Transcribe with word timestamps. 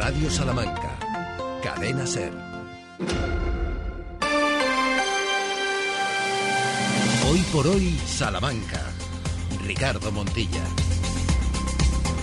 Radio 0.00 0.30
Salamanca. 0.30 0.98
Cadena 1.62 2.06
Ser. 2.06 2.32
Hoy 7.30 7.40
por 7.52 7.66
hoy, 7.66 8.00
Salamanca. 8.06 8.80
Ricardo 9.66 10.10
Montilla. 10.10 10.62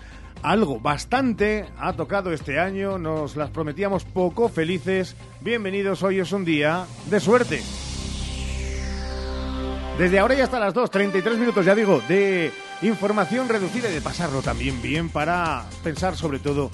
Algo 0.43 0.79
bastante 0.79 1.67
ha 1.79 1.95
tocado 1.95 2.33
este 2.33 2.61
año, 2.61 2.99
nos 2.99 3.35
las 3.35 3.51
prometíamos 3.51 4.05
poco 4.05 4.49
felices. 4.49 5.17
Bienvenidos, 5.41 6.03
hoy 6.03 6.21
es 6.21 6.33
un 6.33 6.45
día 6.45 6.87
de 7.11 7.19
suerte. 7.19 7.63
Desde 9.99 10.19
ahora 10.19 10.35
y 10.35 10.41
hasta 10.41 10.59
las 10.59 10.75
2, 10.75 10.91
33 10.91 11.39
minutos, 11.39 11.65
ya 11.65 11.75
digo, 11.75 12.03
de 12.09 12.53
información 12.83 13.49
reducida 13.49 13.89
y 13.89 13.95
de 13.95 14.01
pasarlo 14.01 14.43
también 14.43 14.83
bien 14.83 15.09
para 15.09 15.65
pensar 15.83 16.17
sobre 16.17 16.41
todo 16.41 16.71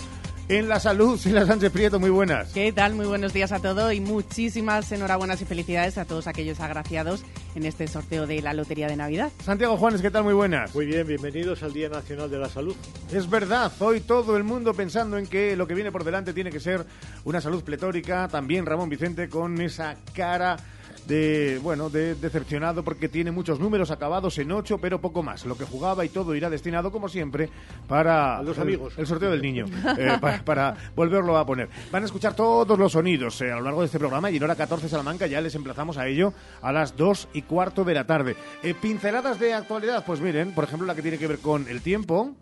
en 0.51 0.69
la 0.69 0.81
salud. 0.81 1.17
Sila 1.17 1.47
Sánchez 1.47 1.71
Prieto, 1.71 2.01
muy 2.01 2.11
buenas. 2.11 2.53
¿Qué 2.53 2.73
tal? 2.73 2.95
Muy 2.95 3.07
buenos 3.07 3.33
días 3.33 3.53
a 3.53 3.61
todos 3.61 3.93
y 3.93 4.01
muchísimas 4.01 4.91
enhorabuenas 4.91 5.41
y 5.41 5.45
felicidades 5.45 5.97
a 5.97 6.05
todos 6.05 6.27
aquellos 6.27 6.59
agraciados 6.59 7.25
en 7.55 7.65
este 7.65 7.87
sorteo 7.87 8.27
de 8.27 8.42
la 8.42 8.53
Lotería 8.53 8.89
de 8.89 8.97
Navidad. 8.97 9.31
Santiago 9.45 9.77
Juanes, 9.77 10.03
¿qué 10.03 10.11
tal? 10.11 10.25
Muy 10.25 10.34
buenas. 10.34 10.75
Muy 10.75 10.87
bien, 10.87 11.07
bienvenidos 11.07 11.62
al 11.62 11.73
Día 11.73 11.89
Nacional 11.89 12.29
de 12.29 12.39
la 12.39 12.48
Salud. 12.48 12.75
Es 13.12 13.31
verdad, 13.31 13.70
hoy 13.79 14.01
todo 14.01 14.37
el 14.37 14.42
mundo 14.42 14.75
pensando 14.75 15.19
en 15.19 15.29
que 15.29 15.55
lo 15.55 15.69
que 15.69 15.75
viene 15.75 15.92
por 15.92 16.03
delante 16.03 16.33
tiene 16.33 16.51
que 16.51 16.59
ser 16.59 16.85
una 17.25 17.41
salud 17.41 17.62
pletórica. 17.62 18.27
También 18.27 18.67
Ramón 18.67 18.89
Vicente 18.89 19.29
con 19.29 19.61
esa 19.61 19.97
cara 20.12 20.57
de 21.06 21.61
bueno 21.62 21.91
de 21.91 22.15
decepcionado 22.15 22.83
porque 22.83 23.09
tiene 23.09 23.31
muchos 23.31 23.61
números 23.61 23.91
acabados 23.91 24.39
en 24.39 24.53
ocho 24.53 24.79
pero 24.79 25.01
poco 25.01 25.23
más. 25.23 25.45
Lo 25.45 25.57
que 25.57 25.65
jugaba 25.65 26.05
y 26.05 26.09
todo 26.09 26.34
irá 26.34 26.51
destinado 26.51 26.91
como 26.91 27.09
siempre 27.09 27.48
para 27.89 28.42
los 28.42 28.57
el, 28.57 28.62
amigos. 28.62 28.95
el 28.97 29.07
sorteo 29.07 29.31
del 29.31 29.42
niño 29.42 29.67
eh, 29.98 30.19
para, 30.20 30.45
para, 30.45 30.77
volverlo 30.95 31.37
a 31.37 31.47
poner. 31.47 31.69
Van 31.91 32.03
a 32.03 32.07
escuchar 32.07 32.34
todos 32.34 32.79
los 32.79 32.92
sonidos 32.92 33.41
eh, 33.41 33.51
a 33.51 33.57
lo 33.57 33.62
largo 33.62 33.81
de 33.81 33.87
este 33.87 33.98
programa 33.98 34.31
y 34.31 34.37
en 34.37 34.42
hora 34.42 34.57
14 34.57 34.89
Salamanca 34.89 35.27
ya 35.27 35.41
les 35.41 35.55
emplazamos 35.55 35.98
a 35.98 36.07
ello 36.07 36.33
a 36.62 36.73
las 36.73 36.97
dos 36.97 37.29
y 37.33 37.42
cuarto 37.42 37.85
de 37.85 37.95
la 37.95 38.07
tarde. 38.07 38.37
Eh, 38.62 38.75
pinceladas 38.75 39.39
de 39.39 39.55
actualidad 39.55 40.05
pues 40.05 40.20
miren 40.20 40.53
por 40.53 40.64
ejemplo 40.64 40.87
la 40.87 40.95
que 40.95 41.03
tiene 41.03 41.19
que 41.19 41.27
ver 41.27 41.39
con 41.39 41.69
el 41.69 41.83
tiempo 41.83 42.35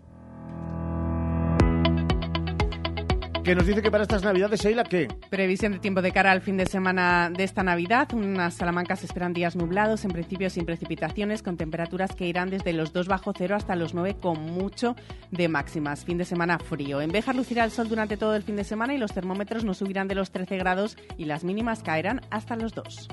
que 3.49 3.55
nos 3.55 3.67
dice 3.67 3.81
que 3.81 3.91
para 3.91 4.03
estas 4.03 4.23
Navidades, 4.23 4.61
Sheila, 4.61 4.85
¿qué? 4.85 5.09
Previsión 5.31 5.73
de 5.73 5.79
tiempo 5.79 6.03
de 6.03 6.13
cara 6.13 6.33
al 6.33 6.43
fin 6.43 6.59
de 6.59 6.67
semana 6.67 7.31
de 7.35 7.45
esta 7.45 7.63
Navidad. 7.63 8.13
Unas 8.13 8.53
Salamancas 8.53 9.05
esperan 9.05 9.33
días 9.33 9.57
nublados, 9.57 10.05
en 10.05 10.11
principio 10.11 10.51
sin 10.51 10.67
precipitaciones, 10.67 11.43
con 11.43 11.57
temperaturas 11.57 12.15
que 12.15 12.27
irán 12.27 12.51
desde 12.51 12.75
los 12.75 12.93
2 12.93 13.09
bajo 13.09 13.33
cero 13.35 13.57
hasta 13.57 13.75
los 13.75 13.95
9 13.95 14.19
con 14.21 14.39
mucho 14.39 14.97
de 15.31 15.49
máximas. 15.49 16.05
Fin 16.05 16.19
de 16.19 16.27
semana 16.27 16.59
frío. 16.59 17.01
En 17.01 17.11
Béjar 17.11 17.37
lucirá 17.37 17.65
el 17.65 17.71
sol 17.71 17.89
durante 17.89 18.19
todo 18.19 18.37
el 18.37 18.43
fin 18.43 18.57
de 18.57 18.65
semana 18.65 18.93
y 18.93 18.99
los 18.99 19.15
termómetros 19.15 19.65
no 19.65 19.73
subirán 19.73 20.09
de 20.09 20.15
los 20.15 20.31
13 20.31 20.59
grados 20.59 20.99
y 21.17 21.25
las 21.25 21.43
mínimas 21.43 21.83
caerán 21.83 22.21
hasta 22.29 22.55
los 22.55 22.75
2. 22.75 23.09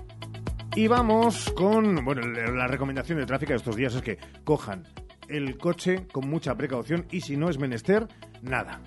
Y 0.75 0.87
vamos 0.87 1.49
con, 1.55 2.03
bueno, 2.03 2.23
la 2.27 2.67
recomendación 2.67 3.19
de 3.19 3.25
tráfico 3.25 3.53
de 3.53 3.57
estos 3.59 3.77
días 3.77 3.95
es 3.95 4.01
que 4.01 4.17
cojan 4.43 4.83
el 5.29 5.57
coche 5.57 6.07
con 6.11 6.27
mucha 6.27 6.55
precaución 6.55 7.05
y 7.09 7.21
si 7.21 7.37
no 7.37 7.49
es 7.49 7.57
menester, 7.57 8.09
nada. 8.41 8.81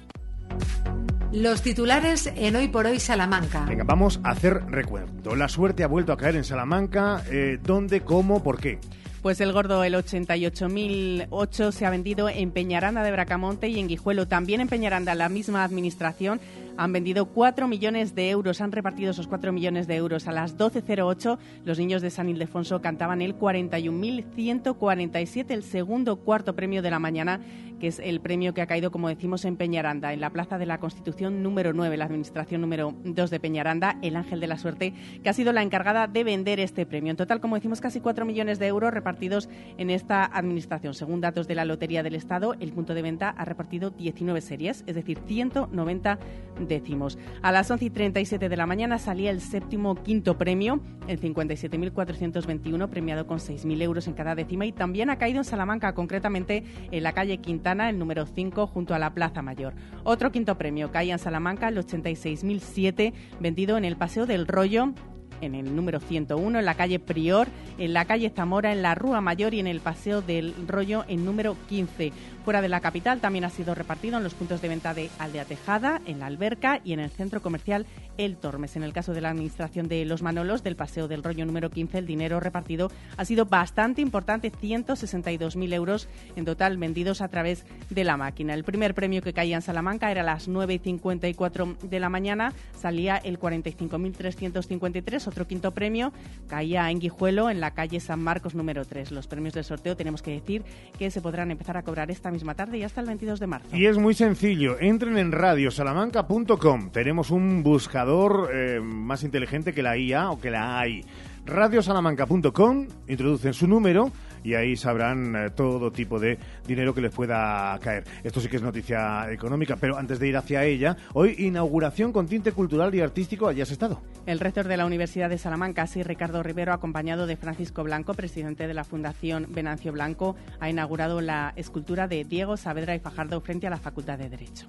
Los 1.33 1.61
titulares 1.61 2.33
en 2.37 2.57
Hoy 2.57 2.69
por 2.69 2.87
Hoy 2.87 2.99
Salamanca. 2.99 3.67
Venga, 3.67 3.85
vamos 3.85 4.19
a 4.25 4.31
hacer 4.31 4.65
recuerdo. 4.67 5.37
La 5.37 5.49
suerte 5.49 5.85
ha 5.85 5.87
vuelto 5.87 6.15
a 6.15 6.17
caer 6.17 6.37
en 6.37 6.45
Salamanca. 6.45 7.23
Eh, 7.31 7.59
¿Dónde, 7.63 8.01
cómo, 8.01 8.43
por 8.43 8.59
qué? 8.59 8.79
Pues 9.21 9.39
el 9.43 9.53
gordo, 9.53 9.85
el 9.85 9.95
88.008, 9.95 11.73
se 11.73 11.85
ha 11.85 11.91
vendido 11.91 12.31
en 12.31 12.51
Peñaranda 12.53 13.03
de 13.03 13.13
Bracamonte 13.13 13.69
y 13.69 13.79
en 13.79 13.89
Guijuelo. 13.89 14.27
También 14.27 14.63
en 14.63 14.69
Peñaranda, 14.69 15.15
la 15.15 15.29
misma 15.29 15.65
administración 15.65 16.41
han 16.79 16.93
vendido 16.93 17.27
4 17.27 17.67
millones 17.67 18.15
de 18.15 18.31
euros, 18.31 18.61
han 18.61 18.71
repartido 18.71 19.11
esos 19.11 19.27
4 19.27 19.53
millones 19.53 19.89
de 19.89 19.97
euros. 19.97 20.29
A 20.29 20.33
las 20.33 20.57
12.08 20.57 21.37
los 21.65 21.79
niños 21.79 22.01
de 22.01 22.11
San 22.11 22.29
Ildefonso 22.29 22.81
cantaban 22.81 23.21
el 23.21 23.37
41.147, 23.37 25.51
el 25.51 25.65
segundo 25.65 26.15
cuarto 26.17 26.55
premio 26.55 26.81
de 26.81 26.91
la 26.91 27.01
mañana, 27.01 27.41
que 27.79 27.89
es 27.89 27.99
el 27.99 28.21
premio 28.21 28.55
que 28.55 28.63
ha 28.63 28.67
caído, 28.67 28.91
como 28.91 29.09
decimos, 29.09 29.45
en 29.45 29.57
Peñaranda, 29.57 30.13
en 30.13 30.21
la 30.21 30.31
Plaza 30.31 30.59
de 30.59 30.67
la 30.67 30.79
Constitución 30.79 31.43
número 31.43 31.73
9, 31.73 31.97
la 31.97 32.05
administración 32.05 32.61
número 32.61 32.95
2 33.05 33.31
de 33.31 33.41
Peñaranda, 33.41 33.99
el 34.03 34.17
Ángel 34.17 34.41
de 34.41 34.47
la 34.47 34.59
Suerte, 34.59 34.95
que 35.23 35.29
ha 35.29 35.33
sido 35.33 35.53
la 35.53 35.63
encargada 35.63 36.07
de 36.07 36.25
vender 36.25 36.61
este 36.61 36.87
premio. 36.87 37.11
En 37.11 37.17
total, 37.17 37.41
como 37.41 37.57
decimos, 37.57 37.81
casi 37.81 38.01
4 38.01 38.25
millones 38.25 38.59
de 38.59 38.67
euros 38.67 38.93
repartidos 38.93 39.49
en 39.77 39.91
esta 39.91 40.25
administración. 40.25 40.95
Según 40.95 41.21
datos 41.21 41.49
de 41.49 41.55
la 41.55 41.65
Lotería 41.65 42.03
del 42.03 42.15
Estado, 42.15 42.55
el 42.61 42.73
punto 42.73 42.95
de 42.95 43.03
venta 43.03 43.31
ha 43.31 43.45
repartido 43.45 43.91
19 43.91 44.41
series, 44.41 44.85
es 44.87 44.95
decir, 44.95 45.19
190 45.27 46.19
décimos. 46.67 47.19
A 47.43 47.53
las 47.53 47.71
11 47.71 47.85
y 47.85 47.91
37 47.91 48.49
de 48.49 48.57
la 48.57 48.67
mañana 48.67 48.99
salía 48.99 49.31
el 49.31 49.41
séptimo 49.41 49.95
quinto 49.95 50.37
premio, 50.39 50.81
el 51.07 51.21
57.421, 51.21 52.89
premiado 52.89 53.27
con 53.27 53.39
6.000 53.39 53.83
euros 53.83 54.07
en 54.07 54.15
cada 54.15 54.35
décima 54.35 54.67
y 54.67 54.73
también 54.73 55.11
ha 55.11 55.19
caído 55.19 55.39
en 55.39 55.45
Salamanca, 55.45 55.95
concretamente 55.95 56.65
en 56.91 57.03
la 57.03 57.13
calle 57.13 57.39
El 57.69 57.99
número 57.99 58.25
5, 58.25 58.67
junto 58.67 58.95
a 58.95 58.99
la 58.99 59.13
Plaza 59.13 59.43
Mayor. 59.43 59.75
Otro 60.03 60.33
quinto 60.33 60.57
premio 60.57 60.91
caía 60.91 61.13
en 61.13 61.19
Salamanca, 61.19 61.69
el 61.69 61.77
86.007, 61.77 63.13
vendido 63.41 63.77
en 63.77 63.85
el 63.85 63.97
Paseo 63.97 64.25
del 64.25 64.47
Rollo 64.47 64.95
en 65.41 65.55
el 65.55 65.77
número 65.77 66.01
101, 66.01 66.59
en 66.59 66.65
la 66.65 66.75
calle 66.75 66.99
Prior, 66.99 67.47
en 67.77 67.93
la 67.93 68.07
calle 68.07 68.33
Zamora, 68.35 68.73
en 68.73 68.83
la 68.83 68.95
Rúa 68.95 69.21
Mayor 69.21 69.55
y 69.55 69.61
en 69.61 69.67
el 69.67 69.81
Paseo 69.81 70.23
del 70.23 70.55
Rollo 70.67 71.05
en 71.09 71.25
número 71.25 71.57
15. 71.69 72.13
Fuera 72.49 72.63
de 72.63 72.71
la 72.71 72.81
capital 72.81 73.21
también 73.21 73.45
ha 73.45 73.51
sido 73.51 73.75
repartido 73.75 74.17
en 74.17 74.25
los 74.25 74.33
puntos 74.33 74.63
de 74.63 74.69
venta 74.69 74.95
de 74.95 75.11
Aldea 75.19 75.45
Tejada, 75.45 76.01
en 76.07 76.21
la 76.21 76.25
Alberca 76.25 76.81
y 76.83 76.95
en 76.95 77.01
el 77.01 77.11
centro 77.11 77.43
comercial 77.43 77.85
El 78.17 78.39
Tormes. 78.39 78.75
En 78.75 78.83
el 78.83 78.95
caso 78.95 79.13
de 79.13 79.21
la 79.21 79.29
administración 79.29 79.87
de 79.87 80.07
Los 80.07 80.23
Manolos, 80.23 80.63
del 80.63 80.75
Paseo 80.75 81.09
del 81.09 81.23
Rollo 81.23 81.45
número 81.45 81.69
15, 81.69 81.99
el 81.99 82.07
dinero 82.07 82.41
repartido 82.41 82.91
ha 83.19 83.27
sido 83.27 83.45
bastante 83.45 84.01
importante, 84.01 84.51
162.000 84.51 85.75
euros 85.75 86.09
en 86.37 86.47
total 86.47 86.79
vendidos 86.79 87.21
a 87.21 87.29
través 87.29 87.67
de 87.91 88.05
la 88.05 88.17
máquina. 88.17 88.55
El 88.55 88.65
primer 88.65 88.95
premio 88.95 89.21
que 89.21 89.35
caía 89.35 89.57
en 89.57 89.61
Salamanca 89.61 90.11
era 90.11 90.23
a 90.23 90.25
las 90.25 90.49
9 90.49 90.73
y 90.73 90.79
54 90.79 91.77
de 91.83 92.01
la 92.01 92.09
mañana, 92.09 92.55
salía 92.81 93.19
el 93.19 93.39
45.353, 93.39 95.27
otro 95.27 95.47
quinto 95.47 95.73
premio 95.73 96.15
caía 96.49 96.91
en 96.91 96.99
Guijuelo, 96.99 97.51
en 97.51 97.61
la 97.61 97.73
calle 97.73 98.01
San 98.01 98.21
Marcos 98.21 98.55
número 98.55 98.87
3. 98.87 99.13
Los 99.13 99.27
premios 99.27 99.53
del 99.53 99.65
sorteo 99.65 99.99
tenemos 99.99 100.23
que 100.23 100.31
decir 100.31 100.65
que 100.99 101.11
se 101.11 101.21
podrán 101.21 101.51
empezar 101.51 101.77
a 101.77 101.83
cobrar 101.83 102.11
esta 102.11 102.31
misma 102.31 102.38
tarde 102.55 102.79
y 102.79 102.83
hasta 102.83 103.01
el 103.01 103.07
22 103.07 103.41
de 103.41 103.47
marzo. 103.47 103.77
Y 103.77 103.87
es 103.87 103.99
muy 103.99 104.15
sencillo, 104.15 104.79
entren 104.81 105.19
en 105.19 105.33
radiosalamanca.com. 105.33 106.91
Tenemos 106.91 107.31
un 107.31 107.63
buscador 107.63 108.51
eh, 108.53 108.81
más 108.83 109.23
inteligente 109.23 109.73
que 109.73 109.83
la 109.83 109.97
IA 109.97 110.31
o 110.31 110.41
que 110.41 110.51
la 110.51 110.79
AI. 110.79 111.05
Radiosalamanca.com, 111.49 112.87
introducen 113.09 113.55
su 113.55 113.67
número 113.67 114.13
y 114.45 114.55
ahí 114.55 114.77
sabrán 114.77 115.35
eh, 115.35 115.51
todo 115.51 115.91
tipo 115.91 116.21
de 116.21 116.39
dinero 116.67 116.95
que 116.95 117.01
les 117.01 117.13
pueda 117.13 117.79
caer. 117.83 118.05
Esto 118.23 118.41
sí 118.41 118.49
que 118.49 118.57
es 118.57 118.63
noticia 118.63 119.33
económica, 119.33 119.77
pero 119.77 119.97
antes 119.97 120.19
de 120.19 120.29
ir 120.29 120.37
hacia 120.37 120.65
ella, 120.65 120.97
hoy 121.15 121.35
inauguración 121.39 122.13
con 122.13 122.27
tinte 122.27 122.53
cultural 122.53 122.95
y 122.95 123.01
artístico, 123.01 123.49
allí 123.49 123.63
has 123.63 123.71
estado. 123.71 124.01
El 124.27 124.41
rector 124.41 124.69
de 124.69 124.77
la 124.77 124.85
Universidad 124.85 125.31
de 125.31 125.39
Salamanca, 125.39 125.87
sí, 125.87 126.03
Ricardo 126.03 126.43
Rivero, 126.43 126.75
acompañado 126.75 127.27
de 127.27 127.37
Francisco 127.37 127.83
Blanco, 127.83 128.13
presidente 128.13 128.67
de 128.67 128.75
la 128.75 128.85
Fundación 128.85 129.47
Venancio 129.49 129.93
Blanco, 129.93 130.37
ha 130.61 130.69
inaugurado 130.69 131.23
la 131.23 131.55
escultura 131.57 132.09
de 132.09 132.25
Diego 132.25 132.59
Saavedra 132.59 132.95
y 132.95 133.01
Fajardo 133.01 133.41
frente 133.41 133.67
a 133.67 133.71
la 133.71 133.79
Facultad 133.79 134.19
de 134.19 134.29
Derecho. 134.29 134.67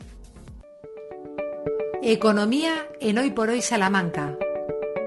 Economía 2.02 2.88
en 3.02 3.18
Hoy 3.18 3.32
por 3.32 3.50
Hoy 3.50 3.62
Salamanca. 3.62 4.38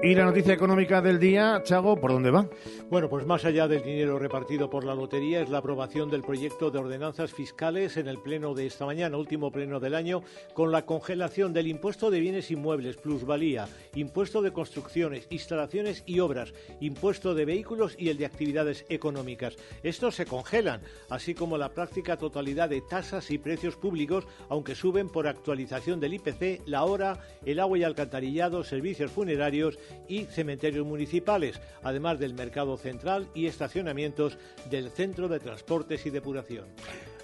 Y 0.03 0.15
la 0.15 0.25
noticia 0.25 0.53
económica 0.53 1.01
del 1.01 1.17
día, 1.17 1.61
Chago, 1.63 1.95
¿por 1.95 2.11
dónde 2.11 2.29
va? 2.29 2.45
Bueno, 2.89 3.07
pues 3.07 3.25
más 3.25 3.45
allá 3.45 3.69
del 3.69 3.83
dinero 3.83 4.19
repartido 4.19 4.69
por 4.69 4.83
la 4.83 4.93
lotería 4.93 5.39
es 5.39 5.49
la 5.49 5.59
aprobación 5.59 6.09
del 6.11 6.23
proyecto 6.23 6.69
de 6.69 6.77
ordenanzas 6.77 7.31
fiscales 7.31 7.95
en 7.95 8.09
el 8.09 8.17
pleno 8.17 8.53
de 8.53 8.65
esta 8.65 8.85
mañana, 8.85 9.15
último 9.15 9.49
pleno 9.49 9.79
del 9.79 9.95
año, 9.95 10.21
con 10.53 10.73
la 10.73 10.85
congelación 10.85 11.53
del 11.53 11.67
impuesto 11.67 12.11
de 12.11 12.19
bienes 12.19 12.51
inmuebles, 12.51 12.97
plusvalía, 12.97 13.69
impuesto 13.95 14.41
de 14.41 14.51
construcciones, 14.51 15.25
instalaciones 15.29 16.03
y 16.05 16.19
obras, 16.19 16.53
impuesto 16.81 17.33
de 17.33 17.45
vehículos 17.45 17.95
y 17.97 18.09
el 18.09 18.17
de 18.17 18.25
actividades 18.25 18.85
económicas. 18.89 19.55
Estos 19.83 20.15
se 20.15 20.25
congelan, 20.25 20.81
así 21.09 21.33
como 21.33 21.57
la 21.57 21.69
práctica 21.69 22.17
totalidad 22.17 22.67
de 22.67 22.81
tasas 22.81 23.31
y 23.31 23.37
precios 23.37 23.77
públicos, 23.77 24.27
aunque 24.49 24.75
suben 24.75 25.07
por 25.07 25.27
actualización 25.27 26.01
del 26.01 26.15
IPC, 26.15 26.63
la 26.65 26.83
hora, 26.83 27.21
el 27.45 27.61
agua 27.61 27.77
y 27.77 27.85
alcantarillado, 27.85 28.65
servicios 28.65 29.09
funerarios 29.09 29.79
y 30.07 30.25
cementerios 30.25 30.85
municipales, 30.85 31.59
además 31.81 32.19
del 32.19 32.33
mercado 32.33 32.77
central 32.77 33.27
y 33.33 33.47
estacionamientos 33.47 34.37
del 34.69 34.89
Centro 34.89 35.27
de 35.27 35.39
Transportes 35.39 36.05
y 36.05 36.09
Depuración. 36.09 36.65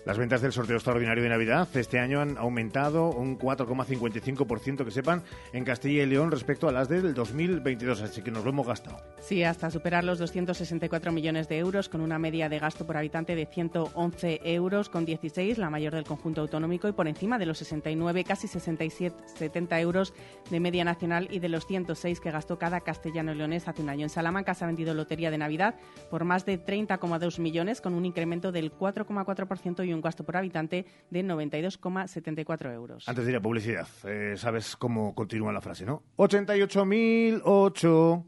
Las 0.06 0.18
ventas 0.18 0.42
del 0.42 0.54
sorteo 0.54 0.78
extraordinario 0.78 1.22
de 1.24 1.30
Navidad 1.30 1.68
este 1.76 2.00
año 2.00 2.22
han 2.22 2.38
aumentado 2.38 3.10
un 3.10 3.38
4,55%, 3.38 4.86
que 4.86 4.92
sepan, 4.92 5.24
en 5.54 5.66
Castilla 5.66 6.04
y 6.04 6.06
León 6.06 6.32
respecto 6.32 6.68
a 6.70 6.72
las 6.72 6.88
del 6.88 7.14
2022, 7.14 8.02
así 8.02 8.22
que 8.22 8.32
nos 8.32 8.44
lo 8.44 8.52
hemos 8.52 8.66
gastado. 8.66 8.98
Sí, 9.20 9.44
hasta 9.44 9.70
superar 9.70 10.04
los 10.04 10.18
264 10.18 11.12
millones 11.12 11.50
de 11.50 11.58
euros, 11.58 11.90
con 11.90 12.02
una 12.02 12.18
media 12.18 12.48
de 12.48 12.60
gasto 12.60 12.88
por 12.88 12.98
habitante 12.98 13.36
de 13.36 13.46
111 13.46 14.42
euros 14.46 14.90
con 14.90 15.06
16, 15.06 15.58
la 15.58 15.70
mayor 15.70 15.94
del 15.94 16.06
conjunto 16.06 16.42
autonómico, 16.42 16.88
y 16.88 16.94
por 16.94 17.08
encima 17.08 17.38
de 17.38 17.46
los 17.46 17.58
69, 17.58 18.24
casi 18.24 18.48
67, 18.48 19.16
70 19.36 19.80
euros 19.82 20.14
de 20.50 20.60
media 20.60 20.86
nacional 20.86 21.28
y 21.30 21.40
de 21.40 21.50
los 21.50 21.68
106 21.68 22.20
que 22.20 22.32
gastó 22.32 22.58
cada 22.58 22.82
castellano 22.82 23.34
leonés 23.34 23.68
hace 23.68 23.82
un 23.82 23.90
año. 23.90 24.04
En 24.04 24.10
Salamanca 24.10 24.54
se 24.54 24.64
ha 24.64 24.68
vendido 24.68 24.94
lotería 24.94 25.30
de 25.30 25.38
Navidad 25.38 25.76
por 26.10 26.24
más 26.24 26.46
de 26.46 26.64
30,2 26.64 27.40
millones, 27.40 27.82
con 27.82 27.94
un 27.94 28.06
incremento 28.06 28.52
del 28.52 28.72
4,4% 28.72 29.86
y 29.86 29.89
un 29.94 30.02
gasto 30.02 30.24
por 30.24 30.38
habitante 30.38 30.86
de 31.10 31.24
92,74 31.24 32.72
euros. 32.74 33.08
Antes 33.08 33.26
de 33.26 33.32
ir 33.32 33.38
a 33.38 33.42
publicidad, 33.42 33.88
eh, 34.06 34.36
sabes 34.38 34.76
cómo 34.76 35.16
continúa 35.16 35.54
la 35.54 35.62
frase, 35.62 35.86
¿no? 35.86 36.04
88.008. 36.18 38.26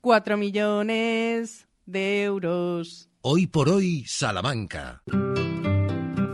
4 0.00 0.36
millones 0.36 1.68
de 1.84 2.22
euros. 2.22 3.10
Hoy 3.22 3.48
por 3.48 3.68
hoy, 3.68 4.04
Salamanca. 4.06 5.02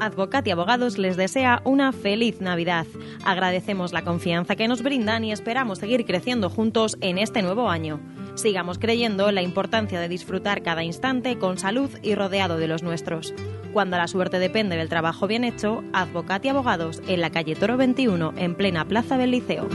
Advocat 0.03 0.47
y 0.47 0.51
Abogados 0.51 0.99
les 0.99 1.17
desea 1.17 1.63
una 1.65 1.93
feliz 1.93 2.41
Navidad. 2.41 2.87
Agradecemos 3.25 3.93
la 3.93 4.03
confianza 4.03 4.57
que 4.57 4.69
nos 4.69 4.83
brindan 4.83 5.25
y 5.25 5.33
esperamos 5.33 5.79
seguir 5.79 6.05
creciendo 6.05 6.51
juntos 6.51 6.99
en 7.01 7.19
este 7.19 7.41
nuevo 7.41 7.71
año. 7.71 8.01
Sigamos 8.35 8.79
creyendo 8.79 9.29
en 9.29 9.35
la 9.35 9.43
importancia 9.43 10.01
de 10.01 10.09
disfrutar 10.09 10.63
cada 10.63 10.83
instante 10.83 11.39
con 11.39 11.59
salud 11.59 11.91
y 12.03 12.15
rodeado 12.15 12.57
de 12.57 12.67
los 12.67 12.83
nuestros. 12.83 13.35
Cuando 13.73 13.97
la 13.97 14.09
suerte 14.09 14.39
depende 14.39 14.77
del 14.77 14.89
trabajo 14.89 15.27
bien 15.27 15.45
hecho, 15.45 15.85
Advocat 15.93 16.45
y 16.45 16.49
Abogados 16.49 17.03
en 17.07 17.21
la 17.21 17.31
calle 17.31 17.55
Toro 17.55 17.77
21, 17.77 18.35
en 18.37 18.55
plena 18.55 18.87
plaza 18.87 19.19
del 19.19 19.33
Liceo. 19.33 19.69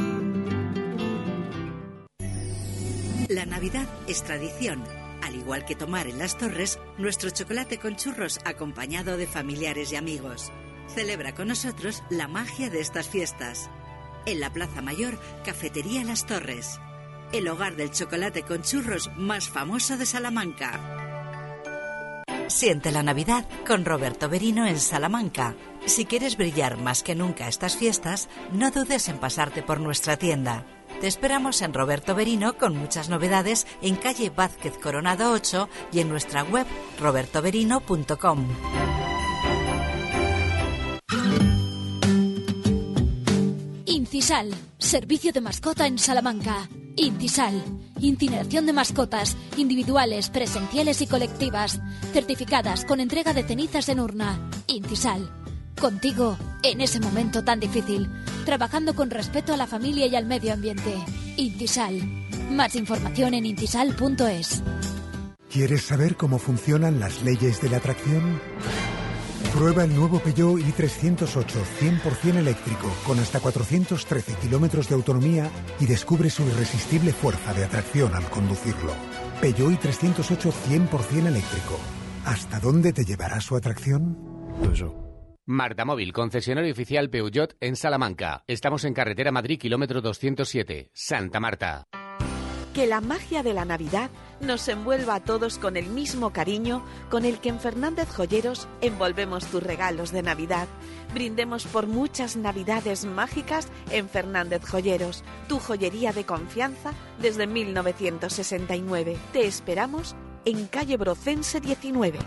La 3.30 3.46
Navidad 3.46 3.88
es 4.08 4.24
tradición. 4.24 4.84
Al 5.22 5.36
igual 5.36 5.66
que 5.66 5.76
tomar 5.76 6.08
en 6.08 6.18
las 6.18 6.38
torres 6.38 6.80
nuestro 6.98 7.30
chocolate 7.30 7.78
con 7.78 7.96
churros 7.96 8.40
acompañado 8.46 9.18
de 9.18 9.28
familiares 9.28 9.92
y 9.92 9.98
amigos. 9.98 10.52
Celebra 10.88 11.36
con 11.36 11.50
nosotros 11.50 12.04
la 12.10 12.28
magia 12.28 12.70
de 12.70 12.80
estas 12.80 13.10
fiestas. 13.10 13.70
En 14.26 14.40
la 14.40 14.52
Plaza 14.52 14.82
Mayor, 14.82 15.20
Cafetería 15.44 16.04
Las 16.04 16.26
Torres. 16.26 16.80
El 17.34 17.48
hogar 17.50 17.76
del 17.76 17.92
chocolate 17.92 18.44
con 18.44 18.62
churros 18.62 19.12
más 19.18 19.50
famoso 19.50 19.98
de 19.98 20.06
Salamanca. 20.06 20.98
Siente 22.48 22.92
la 22.92 23.04
Navidad 23.04 23.46
con 23.68 23.84
Roberto 23.84 24.30
Berino 24.30 24.66
en 24.66 24.80
Salamanca. 24.80 25.56
Si 25.86 26.06
quieres 26.06 26.38
brillar 26.38 26.78
más 26.78 27.04
que 27.04 27.16
nunca 27.16 27.50
estas 27.50 27.76
fiestas, 27.76 28.30
no 28.54 28.72
dudes 28.72 29.10
en 29.10 29.18
pasarte 29.18 29.62
por 29.62 29.82
nuestra 29.82 30.16
tienda. 30.16 30.66
Te 31.02 31.08
esperamos 31.08 31.62
en 31.62 31.74
Roberto 31.74 32.16
Berino 32.16 32.58
con 32.58 32.78
muchas 32.78 33.10
novedades 33.10 33.68
en 33.82 33.98
calle 33.98 34.30
Vázquez 34.30 34.78
Coronado 34.78 35.32
8 35.34 35.70
y 35.92 36.00
en 36.00 36.10
nuestra 36.10 36.44
web 36.44 36.66
robertoberino.com. 37.00 38.48
Incisal, 43.86 44.54
servicio 44.78 45.34
de 45.34 45.42
mascota 45.42 45.86
en 45.86 45.98
Salamanca. 46.00 46.70
Intisal, 47.00 47.64
incineración 48.00 48.66
de 48.66 48.74
mascotas, 48.74 49.38
individuales, 49.56 50.32
presenciales 50.32 51.00
y 51.02 51.08
colectivas, 51.08 51.80
certificadas 52.12 52.86
con 52.86 53.00
entrega 53.00 53.34
de 53.34 53.44
cenizas 53.44 53.88
en 53.90 54.00
urna. 54.00 54.50
Intisal, 54.66 55.30
contigo 55.80 56.38
en 56.64 56.82
ese 56.82 57.00
momento 57.00 57.44
tan 57.44 57.60
difícil, 57.60 58.10
trabajando 58.46 58.96
con 58.96 59.12
respeto 59.12 59.54
a 59.54 59.58
la 59.58 59.68
familia 59.68 60.08
y 60.08 60.16
al 60.16 60.26
medio 60.26 60.54
ambiente. 60.54 60.96
Intisal, 61.38 62.02
más 62.50 62.76
información 62.76 63.36
en 63.36 63.46
intisal.es. 63.46 64.64
¿Quieres 65.52 65.84
saber 65.84 66.16
cómo 66.16 66.40
funcionan 66.40 67.00
las 67.00 67.22
leyes 67.22 67.62
de 67.62 67.70
la 67.70 67.78
atracción? 67.78 68.42
Prueba 69.58 69.86
el 69.86 69.96
nuevo 69.96 70.20
Peugeot 70.20 70.60
i308 70.60 71.64
100% 71.80 72.36
eléctrico 72.36 72.94
con 73.08 73.18
hasta 73.18 73.40
413 73.40 74.36
kilómetros 74.36 74.88
de 74.88 74.94
autonomía 74.94 75.50
y 75.80 75.88
descubre 75.88 76.30
su 76.30 76.44
irresistible 76.44 77.12
fuerza 77.12 77.56
de 77.56 77.66
atracción 77.66 78.14
al 78.14 78.30
conducirlo. 78.30 78.94
Peugeot 79.42 79.72
i308 79.72 80.52
100% 80.52 81.26
eléctrico. 81.26 81.80
¿Hasta 82.26 82.60
dónde 82.60 82.94
te 82.94 83.04
llevará 83.04 83.42
su 83.42 83.56
atracción? 83.56 84.16
Marta 85.48 85.86
Móvil, 85.86 86.14
concesionario 86.14 86.72
oficial 86.72 87.10
Peugeot 87.10 87.56
en 87.60 87.76
Salamanca. 87.78 88.44
Estamos 88.46 88.86
en 88.86 88.94
carretera 88.94 89.32
Madrid, 89.32 89.58
kilómetro 89.58 90.02
207, 90.02 90.92
Santa 90.94 91.40
Marta. 91.40 91.88
Que 92.78 92.86
la 92.86 93.02
magia 93.02 93.42
de 93.42 93.56
la 93.56 93.66
Navidad 93.66 94.12
nos 94.40 94.68
envuelva 94.68 95.16
a 95.16 95.20
todos 95.20 95.58
con 95.58 95.78
el 95.78 95.88
mismo 95.88 96.32
cariño 96.32 96.86
con 97.10 97.26
el 97.26 97.40
que 97.40 97.50
en 97.50 97.60
Fernández 97.60 98.08
Joyeros 98.16 98.68
envolvemos 98.82 99.48
tus 99.48 99.64
regalos 99.64 100.12
de 100.12 100.22
Navidad. 100.22 100.68
Brindemos 101.12 101.66
por 101.66 101.88
muchas 101.88 102.36
Navidades 102.36 103.04
mágicas 103.06 103.68
en 103.90 104.08
Fernández 104.08 104.64
Joyeros, 104.64 105.24
tu 105.48 105.58
joyería 105.58 106.14
de 106.14 106.28
confianza 106.28 106.94
desde 107.20 107.48
1969. 107.48 109.18
Te 109.34 109.48
esperamos 109.48 110.16
en 110.46 110.68
calle 110.68 110.98
Brocense 110.98 111.60
19. 111.60 112.20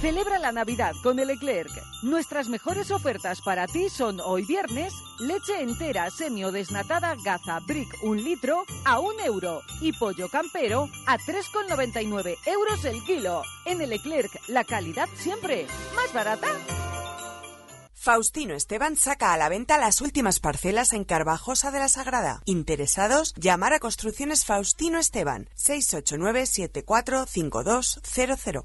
Celebra 0.00 0.38
la 0.38 0.52
Navidad 0.52 0.92
con 1.02 1.18
el 1.18 1.26
Leclerc. 1.26 1.72
Nuestras 2.04 2.48
mejores 2.48 2.92
ofertas 2.92 3.40
para 3.40 3.66
ti 3.66 3.88
son 3.88 4.20
hoy 4.20 4.44
viernes 4.46 4.94
leche 5.18 5.60
entera 5.60 6.10
semio 6.10 6.52
desnatada 6.52 7.16
Gaza 7.24 7.60
Brick 7.60 8.02
un 8.02 8.22
litro 8.22 8.64
a 8.84 9.00
un 9.00 9.18
euro 9.20 9.62
y 9.80 9.92
pollo 9.92 10.28
campero 10.28 10.88
a 11.06 11.18
3,99 11.18 12.36
euros 12.46 12.84
el 12.84 13.02
kilo. 13.04 13.42
En 13.64 13.80
el 13.80 13.90
Leclerc, 13.90 14.30
la 14.48 14.64
calidad 14.64 15.08
siempre 15.16 15.66
más 15.94 16.12
barata. 16.12 16.48
Faustino 17.94 18.54
Esteban 18.54 18.96
saca 18.96 19.34
a 19.34 19.36
la 19.36 19.48
venta 19.48 19.76
las 19.76 20.00
últimas 20.00 20.40
parcelas 20.40 20.92
en 20.92 21.04
Carvajosa 21.04 21.70
de 21.70 21.80
la 21.80 21.88
Sagrada. 21.88 22.42
Interesados, 22.44 23.34
llamar 23.34 23.72
a 23.72 23.80
Construcciones 23.80 24.44
Faustino 24.44 24.98
Esteban 24.98 25.48
689 25.54 26.46
745200. 26.46 28.64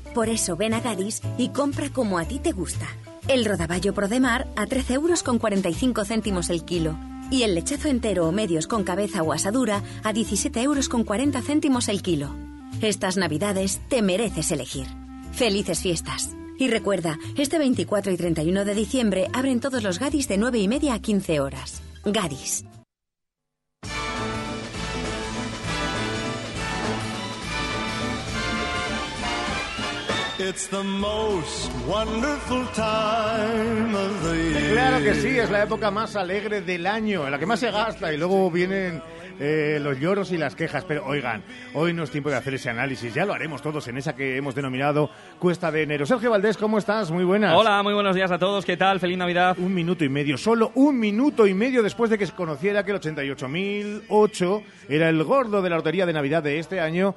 Por 0.13 0.27
eso 0.27 0.57
ven 0.57 0.73
a 0.73 0.81
Gadis 0.81 1.21
y 1.37 1.49
compra 1.49 1.89
como 1.89 2.19
a 2.19 2.25
ti 2.25 2.39
te 2.39 2.51
gusta. 2.51 2.87
El 3.27 3.45
rodaballo 3.45 3.93
Prodemar 3.93 4.47
a 4.55 4.65
13 4.65 4.95
euros 4.95 5.23
con 5.23 5.39
45 5.39 6.03
céntimos 6.03 6.49
el 6.49 6.65
kilo. 6.65 6.97
Y 7.29 7.43
el 7.43 7.55
lechazo 7.55 7.87
entero 7.87 8.27
o 8.27 8.31
medios 8.33 8.67
con 8.67 8.83
cabeza 8.83 9.23
o 9.23 9.31
asadura 9.31 9.81
a 10.03 10.11
17 10.11 10.61
euros 10.61 10.89
con 10.89 11.05
40 11.05 11.41
céntimos 11.41 11.87
el 11.87 12.01
kilo. 12.01 12.35
Estas 12.81 13.15
navidades 13.15 13.79
te 13.87 14.01
mereces 14.01 14.51
elegir. 14.51 14.87
Felices 15.31 15.79
fiestas. 15.79 16.35
Y 16.59 16.67
recuerda, 16.67 17.17
este 17.37 17.57
24 17.57 18.11
y 18.11 18.17
31 18.17 18.65
de 18.65 18.75
diciembre 18.75 19.27
abren 19.31 19.61
todos 19.61 19.81
los 19.81 19.97
Gadis 19.97 20.27
de 20.27 20.37
9 20.37 20.59
y 20.59 20.67
media 20.67 20.93
a 20.95 20.99
15 20.99 21.39
horas. 21.39 21.81
Gadis. 22.03 22.65
Claro 34.71 35.03
que 35.03 35.13
sí, 35.15 35.37
es 35.37 35.51
la 35.51 35.63
época 35.63 35.91
más 35.91 36.15
alegre 36.15 36.61
del 36.61 36.87
año, 36.87 37.25
en 37.25 37.31
la 37.31 37.37
que 37.37 37.45
más 37.45 37.59
se 37.59 37.69
gasta 37.69 38.11
y 38.11 38.17
luego 38.17 38.49
vienen 38.49 39.03
eh, 39.39 39.79
los 39.81 39.99
lloros 39.99 40.31
y 40.31 40.37
las 40.37 40.55
quejas. 40.55 40.83
Pero 40.85 41.05
oigan, 41.05 41.43
hoy 41.75 41.93
no 41.93 42.03
es 42.03 42.09
tiempo 42.09 42.29
de 42.29 42.37
hacer 42.37 42.55
ese 42.55 42.69
análisis, 42.69 43.13
ya 43.13 43.25
lo 43.25 43.33
haremos 43.33 43.61
todos 43.61 43.87
en 43.87 43.97
esa 43.97 44.15
que 44.15 44.37
hemos 44.37 44.55
denominado 44.55 45.11
Cuesta 45.37 45.71
de 45.71 45.83
Enero. 45.83 46.05
Sergio 46.07 46.31
Valdés, 46.31 46.57
¿cómo 46.57 46.79
estás? 46.79 47.11
Muy 47.11 47.23
buenas. 47.23 47.55
Hola, 47.55 47.83
muy 47.83 47.93
buenos 47.93 48.15
días 48.15 48.31
a 48.31 48.39
todos. 48.39 48.65
¿Qué 48.65 48.77
tal? 48.77 48.99
Feliz 48.99 49.17
Navidad. 49.17 49.55
Un 49.59 49.73
minuto 49.73 50.03
y 50.03 50.09
medio, 50.09 50.37
solo 50.37 50.71
un 50.75 50.99
minuto 50.99 51.45
y 51.45 51.53
medio 51.53 51.83
después 51.83 52.09
de 52.09 52.17
que 52.17 52.25
se 52.25 52.33
conociera 52.33 52.83
que 52.83 52.91
el 52.91 52.99
88.008 52.99 54.63
era 54.89 55.09
el 55.09 55.23
gordo 55.23 55.61
de 55.61 55.69
la 55.69 55.75
lotería 55.75 56.07
de 56.07 56.13
Navidad 56.13 56.41
de 56.41 56.57
este 56.57 56.79
año, 56.79 57.13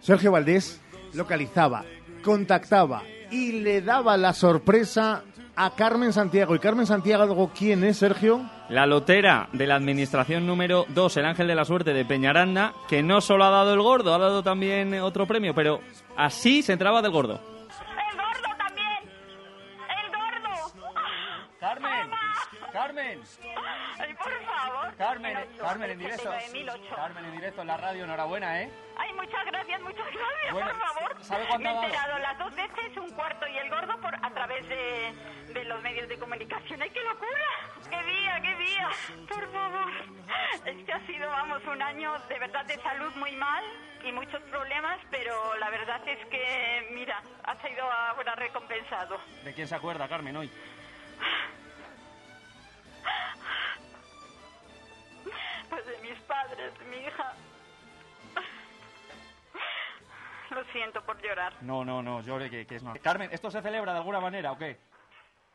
Sergio 0.00 0.32
Valdés 0.32 0.80
localizaba, 1.14 1.84
contactaba 2.20 3.02
y 3.30 3.52
le 3.60 3.82
daba 3.82 4.16
la 4.16 4.32
sorpresa 4.32 5.22
a 5.56 5.70
Carmen 5.74 6.12
Santiago. 6.12 6.54
¿Y 6.54 6.58
Carmen 6.58 6.86
Santiago 6.86 7.50
quién 7.56 7.84
es, 7.84 7.98
Sergio? 7.98 8.48
La 8.68 8.86
lotera 8.86 9.48
de 9.52 9.66
la 9.66 9.74
administración 9.74 10.46
número 10.46 10.86
2, 10.88 11.16
el 11.18 11.26
Ángel 11.26 11.48
de 11.48 11.54
la 11.54 11.64
Suerte 11.64 11.92
de 11.92 12.04
Peñaranda, 12.04 12.72
que 12.88 13.02
no 13.02 13.20
solo 13.20 13.44
ha 13.44 13.50
dado 13.50 13.74
el 13.74 13.82
gordo, 13.82 14.14
ha 14.14 14.18
dado 14.18 14.42
también 14.42 14.94
otro 15.00 15.26
premio, 15.26 15.54
pero 15.54 15.80
así 16.16 16.62
se 16.62 16.72
entraba 16.72 17.02
del 17.02 17.10
gordo. 17.10 17.34
¡El 17.34 18.16
gordo 18.16 18.56
también! 18.56 19.10
¡El 19.88 20.10
gordo! 20.16 20.88
¡Carmen! 21.60 22.10
¡Carmen! 22.72 23.20
Carmen, 25.00 25.34
Carmen 25.58 25.90
en 25.92 25.98
directo. 25.98 26.30
89.008. 26.30 26.94
Carmen 26.94 27.24
en 27.24 27.32
directo 27.32 27.62
en 27.62 27.68
la 27.68 27.78
radio, 27.78 28.04
enhorabuena, 28.04 28.60
¿eh? 28.60 28.70
Ay, 28.98 29.10
muchas 29.14 29.46
gracias, 29.46 29.80
muchas 29.80 30.04
gracias, 30.04 30.52
Bueno, 30.52 30.68
por 30.72 30.78
favor. 30.78 31.24
¿sabe 31.24 31.46
cuánto 31.48 31.70
Me 31.70 31.70
he 31.70 31.84
enterado 31.84 32.18
las 32.18 32.38
dos 32.38 32.54
veces, 32.54 32.96
un 32.98 33.10
cuarto 33.12 33.46
y 33.48 33.56
el 33.56 33.70
gordo 33.70 33.98
por 34.02 34.14
a 34.14 34.30
través 34.30 34.68
de, 34.68 35.14
de 35.54 35.64
los 35.64 35.82
medios 35.82 36.06
de 36.06 36.18
comunicación. 36.18 36.82
¡Ay, 36.82 36.90
qué 36.90 37.02
locura! 37.02 37.48
¡Qué 37.88 38.02
día, 38.12 38.40
qué 38.42 38.54
día! 38.56 38.90
Por 39.26 39.50
favor. 39.50 39.90
Es 40.66 40.84
que 40.84 40.92
ha 40.92 41.06
sido, 41.06 41.30
vamos, 41.30 41.64
un 41.64 41.80
año 41.80 42.18
de 42.28 42.38
verdad 42.38 42.66
de 42.66 42.76
salud 42.82 43.14
muy 43.16 43.34
mal 43.36 43.64
y 44.04 44.12
muchos 44.12 44.42
problemas, 44.50 44.98
pero 45.10 45.56
la 45.56 45.70
verdad 45.70 46.06
es 46.06 46.26
que, 46.26 46.90
mira, 46.92 47.22
ha 47.44 47.56
sido 47.66 47.90
ahora 47.90 48.34
recompensado. 48.34 49.18
¿De 49.44 49.54
quién 49.54 49.66
se 49.66 49.76
acuerda, 49.76 50.06
Carmen, 50.08 50.36
hoy? 50.36 50.50
Pues 55.70 55.86
de 55.86 55.98
mis 55.98 56.18
padres, 56.20 56.78
de 56.78 56.84
mi 56.86 56.96
hija. 57.06 57.32
Lo 60.50 60.64
siento 60.72 61.00
por 61.02 61.20
llorar. 61.22 61.52
No, 61.60 61.84
no, 61.84 62.02
no, 62.02 62.20
llore 62.22 62.50
que, 62.50 62.66
que 62.66 62.76
es 62.76 62.82
normal. 62.82 63.00
Carmen, 63.02 63.30
¿esto 63.32 63.50
se 63.52 63.62
celebra 63.62 63.92
de 63.92 63.98
alguna 63.98 64.18
manera 64.20 64.50
o 64.52 64.58
qué? 64.58 64.78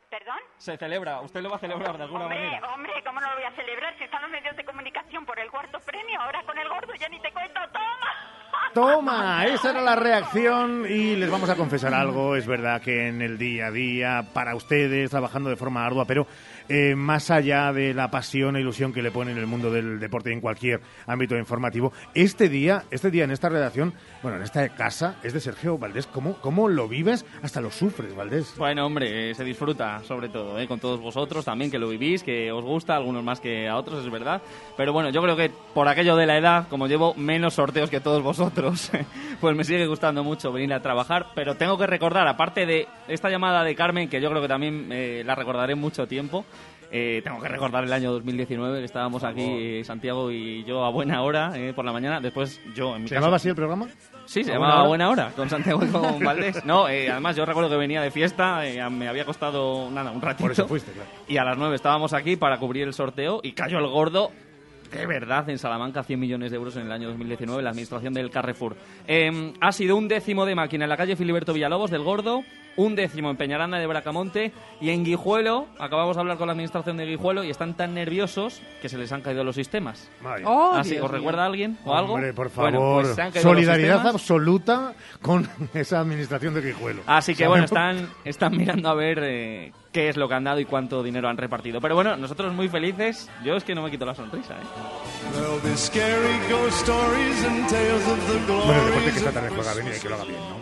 ¿Perdón? 0.08 0.38
Se 0.56 0.76
celebra, 0.78 1.20
usted 1.20 1.42
lo 1.42 1.50
va 1.50 1.56
a 1.56 1.58
celebrar 1.58 1.98
de 1.98 2.04
alguna 2.04 2.24
Hombre, 2.26 2.38
manera. 2.44 2.72
hombre, 2.72 2.92
¿cómo 3.04 3.20
no 3.20 3.28
lo 3.28 3.34
voy 3.34 3.44
a 3.44 3.50
celebrar 3.52 3.94
si 3.98 4.04
están 4.04 4.22
los 4.22 4.30
medios 4.30 4.56
de 4.56 4.64
comunicación 4.64 5.26
por 5.26 5.38
el 5.38 5.50
cuarto 5.50 5.78
premio? 5.80 6.18
Ahora 6.20 6.42
con 6.44 6.56
el 6.56 6.68
gordo 6.68 6.94
ya 6.94 7.08
ni 7.08 7.20
te 7.20 7.30
cuento, 7.32 7.60
toma. 7.72 8.72
Toma, 8.72 9.44
esa 9.46 9.70
era 9.70 9.80
la 9.82 9.96
reacción 9.96 10.86
y 10.88 11.16
les 11.16 11.30
vamos 11.30 11.50
a 11.50 11.56
confesar 11.56 11.92
algo. 11.92 12.36
Es 12.36 12.46
verdad 12.46 12.80
que 12.80 13.08
en 13.08 13.20
el 13.20 13.36
día 13.36 13.66
a 13.66 13.70
día, 13.70 14.24
para 14.32 14.54
ustedes, 14.54 15.10
trabajando 15.10 15.50
de 15.50 15.56
forma 15.56 15.84
ardua, 15.84 16.04
pero 16.06 16.26
eh, 16.68 16.94
más 16.96 17.30
allá 17.30 17.72
de 17.72 17.94
la 17.94 18.10
pasión 18.10 18.56
e 18.56 18.60
ilusión 18.60 18.92
que 18.92 19.02
le 19.02 19.10
ponen 19.10 19.36
en 19.36 19.40
el 19.40 19.46
mundo 19.46 19.70
del 19.70 19.98
deporte 20.00 20.30
y 20.30 20.32
en 20.32 20.40
cualquier 20.40 20.80
ámbito 21.06 21.36
informativo, 21.36 21.92
este 22.14 22.48
día, 22.48 22.84
este 22.90 23.10
día 23.10 23.24
en 23.24 23.30
esta 23.30 23.48
redacción, 23.48 23.94
bueno, 24.22 24.38
en 24.38 24.42
esta 24.42 24.68
casa, 24.70 25.16
es 25.22 25.32
de 25.32 25.40
Sergio 25.40 25.78
Valdés. 25.78 26.06
¿Cómo, 26.06 26.34
cómo 26.40 26.68
lo 26.68 26.88
vives? 26.88 27.24
Hasta 27.42 27.60
lo 27.60 27.70
sufres, 27.70 28.14
Valdés. 28.14 28.54
Bueno, 28.56 28.86
hombre, 28.86 29.30
eh, 29.30 29.34
se 29.34 29.44
disfruta, 29.44 30.02
sobre 30.04 30.28
todo, 30.28 30.58
eh, 30.58 30.66
con 30.66 30.80
todos 30.80 31.00
vosotros 31.00 31.44
también, 31.44 31.70
que 31.70 31.78
lo 31.78 31.88
vivís, 31.88 32.22
que 32.22 32.50
os 32.52 32.64
gusta, 32.64 32.96
algunos 32.96 33.22
más 33.22 33.40
que 33.40 33.68
a 33.68 33.76
otros, 33.76 34.04
es 34.04 34.10
verdad. 34.10 34.42
Pero 34.76 34.92
bueno, 34.92 35.10
yo 35.10 35.22
creo 35.22 35.36
que 35.36 35.50
por 35.74 35.88
aquello 35.88 36.16
de 36.16 36.26
la 36.26 36.38
edad, 36.38 36.68
como 36.68 36.86
llevo 36.86 37.14
menos 37.14 37.54
sorteos 37.54 37.90
que 37.90 38.00
todos 38.00 38.22
vosotros, 38.22 38.90
pues 39.40 39.56
me 39.56 39.64
sigue 39.64 39.86
gustando 39.86 40.24
mucho 40.24 40.52
venir 40.52 40.72
a 40.74 40.80
trabajar. 40.80 41.28
Pero 41.34 41.56
tengo 41.56 41.78
que 41.78 41.86
recordar, 41.86 42.26
aparte 42.28 42.66
de 42.66 42.88
esta 43.08 43.30
llamada 43.30 43.64
de 43.64 43.74
Carmen, 43.74 44.08
que 44.08 44.20
yo 44.20 44.30
creo 44.30 44.42
que 44.42 44.48
también 44.48 44.88
eh, 44.90 45.22
la 45.24 45.34
recordaré 45.34 45.74
mucho 45.74 46.06
tiempo, 46.06 46.44
eh, 46.90 47.20
tengo 47.24 47.40
que 47.40 47.48
recordar 47.48 47.84
el 47.84 47.92
año 47.92 48.12
2019, 48.12 48.78
que 48.80 48.84
estábamos 48.84 49.24
aquí, 49.24 49.42
eh, 49.44 49.82
Santiago 49.84 50.30
y 50.30 50.64
yo, 50.64 50.84
a 50.84 50.90
buena 50.90 51.22
hora, 51.22 51.52
eh, 51.56 51.72
por 51.74 51.84
la 51.84 51.92
mañana. 51.92 52.20
Después 52.20 52.60
yo, 52.74 52.96
en 52.96 53.02
mi 53.02 53.08
¿Se 53.08 53.14
casa- 53.14 53.20
llamaba 53.22 53.36
así 53.36 53.48
el 53.48 53.54
programa? 53.54 53.86
Sí, 54.26 54.42
se 54.44 54.50
¿A 54.50 54.54
llamaba 54.54 54.86
buena 54.86 55.08
hora? 55.08 55.22
Buena 55.24 55.26
Hora, 55.28 55.36
con 55.36 55.48
Santiago 55.50 55.84
y 55.84 55.88
con 55.88 56.18
Valdés. 56.20 56.64
No, 56.64 56.88
eh, 56.88 57.10
además 57.10 57.36
yo 57.36 57.44
recuerdo 57.46 57.70
que 57.70 57.76
venía 57.76 58.00
de 58.02 58.10
fiesta, 58.10 58.66
eh, 58.66 58.88
me 58.90 59.08
había 59.08 59.24
costado 59.24 59.88
nada, 59.90 60.10
un 60.10 60.20
ratito. 60.20 60.42
Por 60.44 60.52
eso 60.52 60.66
fuiste, 60.66 60.90
claro. 60.92 61.08
Y 61.28 61.36
a 61.36 61.44
las 61.44 61.56
9 61.56 61.76
estábamos 61.76 62.12
aquí 62.12 62.36
para 62.36 62.58
cubrir 62.58 62.82
el 62.84 62.92
sorteo 62.92 63.40
y 63.42 63.52
cayó 63.52 63.78
el 63.78 63.86
gordo. 63.86 64.30
De 64.92 65.04
verdad, 65.04 65.48
en 65.50 65.58
Salamanca, 65.58 66.04
100 66.04 66.18
millones 66.20 66.50
de 66.52 66.56
euros 66.56 66.76
en 66.76 66.82
el 66.86 66.92
año 66.92 67.08
2019, 67.08 67.60
la 67.62 67.70
administración 67.70 68.14
del 68.14 68.30
Carrefour. 68.30 68.76
Eh, 69.08 69.52
ha 69.60 69.72
sido 69.72 69.96
un 69.96 70.06
décimo 70.08 70.46
de 70.46 70.54
máquina 70.54 70.84
en 70.84 70.88
la 70.90 70.96
calle 70.96 71.16
Filiberto 71.16 71.52
Villalobos 71.52 71.90
del 71.90 72.02
Gordo, 72.02 72.42
un 72.76 72.94
décimo 72.94 73.30
en 73.30 73.36
Peñaranda 73.36 73.78
de 73.78 73.86
Bracamonte 73.86 74.52
y 74.80 74.90
en 74.90 75.04
Guijuelo, 75.04 75.66
acabamos 75.78 76.16
de 76.16 76.20
hablar 76.20 76.36
con 76.36 76.46
la 76.46 76.52
administración 76.52 76.96
de 76.96 77.06
Guijuelo 77.06 77.42
y 77.44 77.50
están 77.50 77.74
tan 77.74 77.94
nerviosos 77.94 78.60
que 78.82 78.88
se 78.88 78.98
les 78.98 79.10
han 79.12 79.22
caído 79.22 79.44
los 79.44 79.56
sistemas. 79.56 80.10
Oh, 80.44 80.72
Así, 80.74 80.90
Dios 80.92 81.04
¿Os 81.04 81.10
mío. 81.10 81.18
recuerda 81.18 81.46
alguien 81.46 81.78
o 81.84 81.94
algo? 81.94 82.14
Hombre, 82.14 82.32
por 82.34 82.50
Bueno, 82.54 82.78
favor. 82.78 83.02
pues 83.02 83.14
se 83.14 83.22
han 83.22 83.32
caído 83.32 83.48
los 83.52 83.56
Solidaridad 83.64 84.06
absoluta 84.06 84.94
con 85.22 85.48
esa 85.74 86.00
administración 86.00 86.54
de 86.54 86.60
Guijuelo. 86.62 87.02
Así 87.06 87.34
que 87.34 87.46
bueno, 87.46 87.64
están, 87.64 88.08
están 88.24 88.56
mirando 88.56 88.88
a 88.90 88.94
ver 88.94 89.20
eh, 89.22 89.72
qué 89.92 90.08
es 90.10 90.16
lo 90.16 90.28
que 90.28 90.34
han 90.34 90.44
dado 90.44 90.60
y 90.60 90.64
cuánto 90.66 91.02
dinero 91.02 91.28
han 91.28 91.36
repartido. 91.38 91.80
Pero 91.80 91.94
bueno, 91.94 92.16
nosotros 92.16 92.52
muy 92.52 92.68
felices. 92.68 93.30
Yo 93.44 93.54
es 93.56 93.64
que 93.64 93.74
no 93.74 93.82
me 93.82 93.90
quito 93.90 94.04
la 94.04 94.14
sonrisa, 94.14 94.54
¿eh? 94.54 94.56
Bueno, 98.66 98.80
el 98.80 98.86
deporte 98.86 99.10
que 99.12 99.18
esta 99.18 99.32
tarde 99.32 99.48
juega 99.50 99.74
bien 99.74 99.86
y 99.96 100.00
que 100.00 100.08
lo 100.08 100.14
haga 100.16 100.24
bien, 100.24 100.36
¿no? 100.40 100.55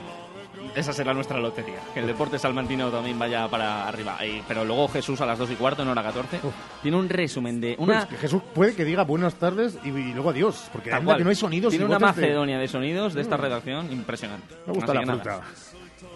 Esa 0.74 0.92
será 0.92 1.14
nuestra 1.14 1.38
lotería. 1.38 1.78
Que 1.92 2.00
el 2.00 2.06
deporte 2.06 2.38
salmantino 2.38 2.90
también 2.90 3.18
vaya 3.18 3.46
para 3.48 3.86
arriba. 3.88 4.18
Y- 4.26 4.42
pero 4.48 4.64
luego 4.64 4.88
Jesús 4.88 5.20
a 5.20 5.26
las 5.26 5.38
2 5.38 5.52
y 5.52 5.54
cuarto, 5.54 5.82
en 5.82 5.88
hora 5.88 6.02
14, 6.02 6.40
tiene 6.82 6.96
un 6.96 7.08
resumen 7.08 7.60
de 7.60 7.76
una... 7.78 8.08
que 8.08 8.16
Jesús 8.16 8.42
puede 8.54 8.74
que 8.74 8.84
diga 8.84 9.04
buenas 9.04 9.34
tardes 9.36 9.78
y, 9.84 9.88
y 9.88 10.12
luego 10.14 10.30
adiós, 10.30 10.68
porque 10.72 10.90
que 10.90 11.00
no 11.00 11.30
hay 11.30 11.36
sonidos. 11.36 11.70
Tiene 11.70 11.84
una 11.86 11.98
de- 11.98 12.04
macedonia 12.04 12.58
de 12.58 12.68
sonidos 12.68 13.14
de 13.14 13.20
esta 13.22 13.36
Mm. 13.36 13.40
redacción 13.40 13.92
impresionante. 13.92 14.54
Me 14.66 14.72
gusta 14.72 14.92
Así 14.92 14.98
la 15.00 15.04
nada, 15.06 15.22
fruta. 15.22 15.73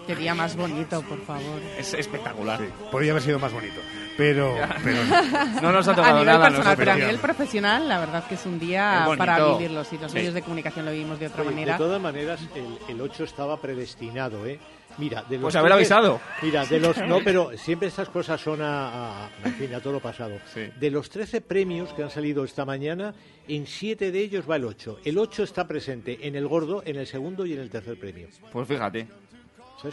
Qué 0.08 0.16
día 0.16 0.34
más 0.34 0.56
bonito, 0.56 1.02
por 1.02 1.20
favor. 1.20 1.60
Es 1.78 1.92
espectacular. 1.92 2.58
Podría 2.90 3.10
haber 3.12 3.22
sido 3.22 3.38
más 3.38 3.52
bonito, 3.52 3.78
pero... 4.16 4.56
pero 4.82 5.04
No 5.62 5.70
nos 5.70 5.86
ha 5.86 5.92
a 5.92 5.94
tocado 5.96 6.18
nivel 6.20 6.26
nada. 6.34 6.48
personal, 6.48 6.76
pero 6.78 6.92
a 6.92 6.96
nivel 6.96 7.18
profesional, 7.18 7.86
la 7.88 7.98
verdad 8.00 8.26
que 8.26 8.34
es 8.36 8.46
un 8.46 8.58
día 8.58 9.06
para 9.18 9.52
vivirlo. 9.52 9.84
Si 9.84 9.98
los 9.98 10.10
Sí. 10.10 10.16
medios 10.16 10.32
de 10.34 10.40
comunicación 10.42 10.86
lo 10.86 10.92
vivimos 10.92 11.20
de 11.20 11.26
otra 11.26 11.42
Oye, 11.42 11.50
manera. 11.50 11.72
De 11.74 11.78
todas 11.78 12.00
maneras, 12.00 12.40
el, 12.54 12.78
el 12.94 13.00
8 13.02 13.24
estaba 13.24 13.60
predestinado, 13.60 14.46
¿eh? 14.46 14.58
Mira, 14.96 15.22
de 15.28 15.36
los 15.36 15.42
Pues 15.42 15.56
haber 15.56 15.72
avisado. 15.72 16.20
Mira, 16.42 16.64
de 16.64 16.80
los 16.80 16.96
no, 17.06 17.20
pero 17.24 17.50
siempre 17.58 17.86
estas 17.88 18.08
cosas 18.08 18.40
son 18.40 18.62
a, 18.62 19.26
a, 19.26 19.30
en 19.44 19.54
fin, 19.54 19.74
a 19.74 19.80
todo 19.80 19.92
lo 19.92 20.00
pasado. 20.00 20.38
De 20.80 20.90
los 20.90 21.08
13 21.10 21.42
premios 21.42 21.92
que 21.92 22.02
han 22.02 22.10
salido 22.10 22.42
esta 22.44 22.64
mañana, 22.64 23.14
en 23.46 23.66
7 23.66 24.10
de 24.10 24.18
ellos 24.20 24.48
va 24.50 24.56
el 24.56 24.64
8. 24.64 25.00
El 25.04 25.18
8 25.18 25.42
está 25.44 25.68
presente 25.68 26.26
en 26.26 26.34
el 26.34 26.48
gordo, 26.48 26.82
en 26.84 26.96
el 26.96 27.06
segundo 27.06 27.44
y 27.46 27.52
en 27.52 27.60
el 27.60 27.68
tercer 27.70 27.96
premio. 28.00 28.26
Pues 28.50 28.66
fíjate. 28.66 29.06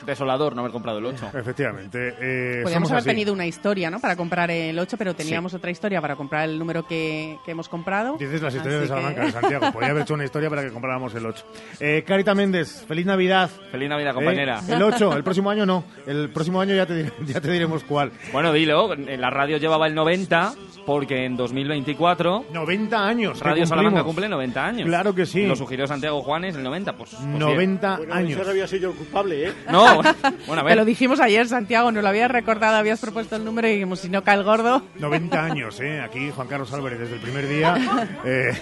Desolador 0.05 0.55
no 0.55 0.61
haber 0.61 0.71
comprado 0.71 0.97
el 0.99 1.05
8. 1.05 1.31
Efectivamente. 1.33 2.15
Eh, 2.19 2.59
Podríamos 2.63 2.89
haber 2.91 2.99
así. 3.01 3.09
tenido 3.09 3.33
una 3.33 3.45
historia, 3.45 3.89
¿no? 3.89 3.99
Para 3.99 4.15
comprar 4.15 4.49
el 4.51 4.77
8, 4.77 4.97
pero 4.97 5.13
teníamos 5.15 5.53
otra 5.53 5.71
historia 5.71 6.01
para 6.01 6.15
comprar 6.15 6.49
el 6.49 6.57
número 6.57 6.85
que, 6.87 7.37
que 7.45 7.51
hemos 7.51 7.69
comprado. 7.69 8.17
Dices 8.17 8.41
las 8.41 8.53
historias 8.55 8.81
de 8.81 8.85
Así 8.85 8.93
que- 8.93 8.99
Salamanca, 9.01 9.25
de 9.25 9.31
Santiago. 9.31 9.71
Podría 9.71 9.91
haber 9.91 10.03
hecho 10.03 10.13
una 10.15 10.25
historia 10.25 10.49
para 10.49 10.63
que 10.63 10.71
compráramos 10.71 11.13
el 11.15 11.25
8. 11.25 11.45
Eh, 11.79 12.03
Carita 12.05 12.33
Méndez, 12.33 12.85
feliz 12.87 13.05
Navidad. 13.05 13.49
Feliz 13.71 13.89
Navidad, 13.89 14.13
compañera. 14.13 14.59
Eh, 14.67 14.73
el 14.73 14.81
8, 14.81 15.15
el 15.17 15.23
próximo 15.23 15.49
año 15.49 15.65
no. 15.65 15.83
El 16.07 16.29
próximo 16.29 16.61
año 16.61 16.75
ya 16.75 16.85
te, 16.85 17.11
ya 17.25 17.39
te 17.41 17.51
diremos 17.51 17.83
cuál. 17.83 18.11
Bueno, 18.33 18.51
dilo, 18.53 18.93
en 18.93 19.21
la 19.21 19.29
radio 19.29 19.57
llevaba 19.57 19.87
el 19.87 19.93
90 19.95 20.53
porque 20.85 21.25
en 21.25 21.35
2024 21.35 22.45
90 22.53 23.07
años. 23.07 23.39
Radio 23.39 23.65
Salamanca 23.65 24.03
cumple 24.03 24.29
90 24.29 24.65
años. 24.65 24.87
Claro 24.87 25.13
que 25.15 25.25
sí. 25.25 25.45
Lo 25.45 25.55
sugirió 25.55 25.87
Santiago 25.87 26.21
Juanes 26.21 26.55
el 26.55 26.63
90, 26.63 26.95
pues, 26.95 27.11
pues 27.11 27.23
90 27.25 27.97
Bueno, 27.97 28.13
años. 28.13 28.39
sido 28.69 28.81
yo 28.81 28.89
el 28.91 28.95
culpable, 28.97 29.47
¿eh? 29.49 29.53
No, 29.75 30.01
bueno, 30.47 30.61
a 30.61 30.65
Te 30.67 30.75
lo 30.75 30.85
dijimos 30.85 31.19
ayer, 31.19 31.47
Santiago, 31.47 31.91
nos 31.91 32.01
lo 32.03 32.09
habías 32.09 32.31
recordado, 32.31 32.77
habías 32.77 32.99
propuesto 32.99 33.35
el 33.35 33.43
número 33.43 33.67
y 33.67 33.73
dijimos, 33.73 33.99
si 33.99 34.09
no 34.09 34.23
cae 34.23 34.37
el 34.37 34.43
gordo. 34.43 34.81
90 34.99 35.43
años, 35.43 35.79
¿eh? 35.81 36.01
Aquí 36.01 36.31
Juan 36.31 36.47
Carlos 36.47 36.71
Álvarez 36.73 36.99
desde 36.99 37.15
el 37.15 37.21
primer 37.21 37.47
día 37.47 37.75
eh, 38.25 38.53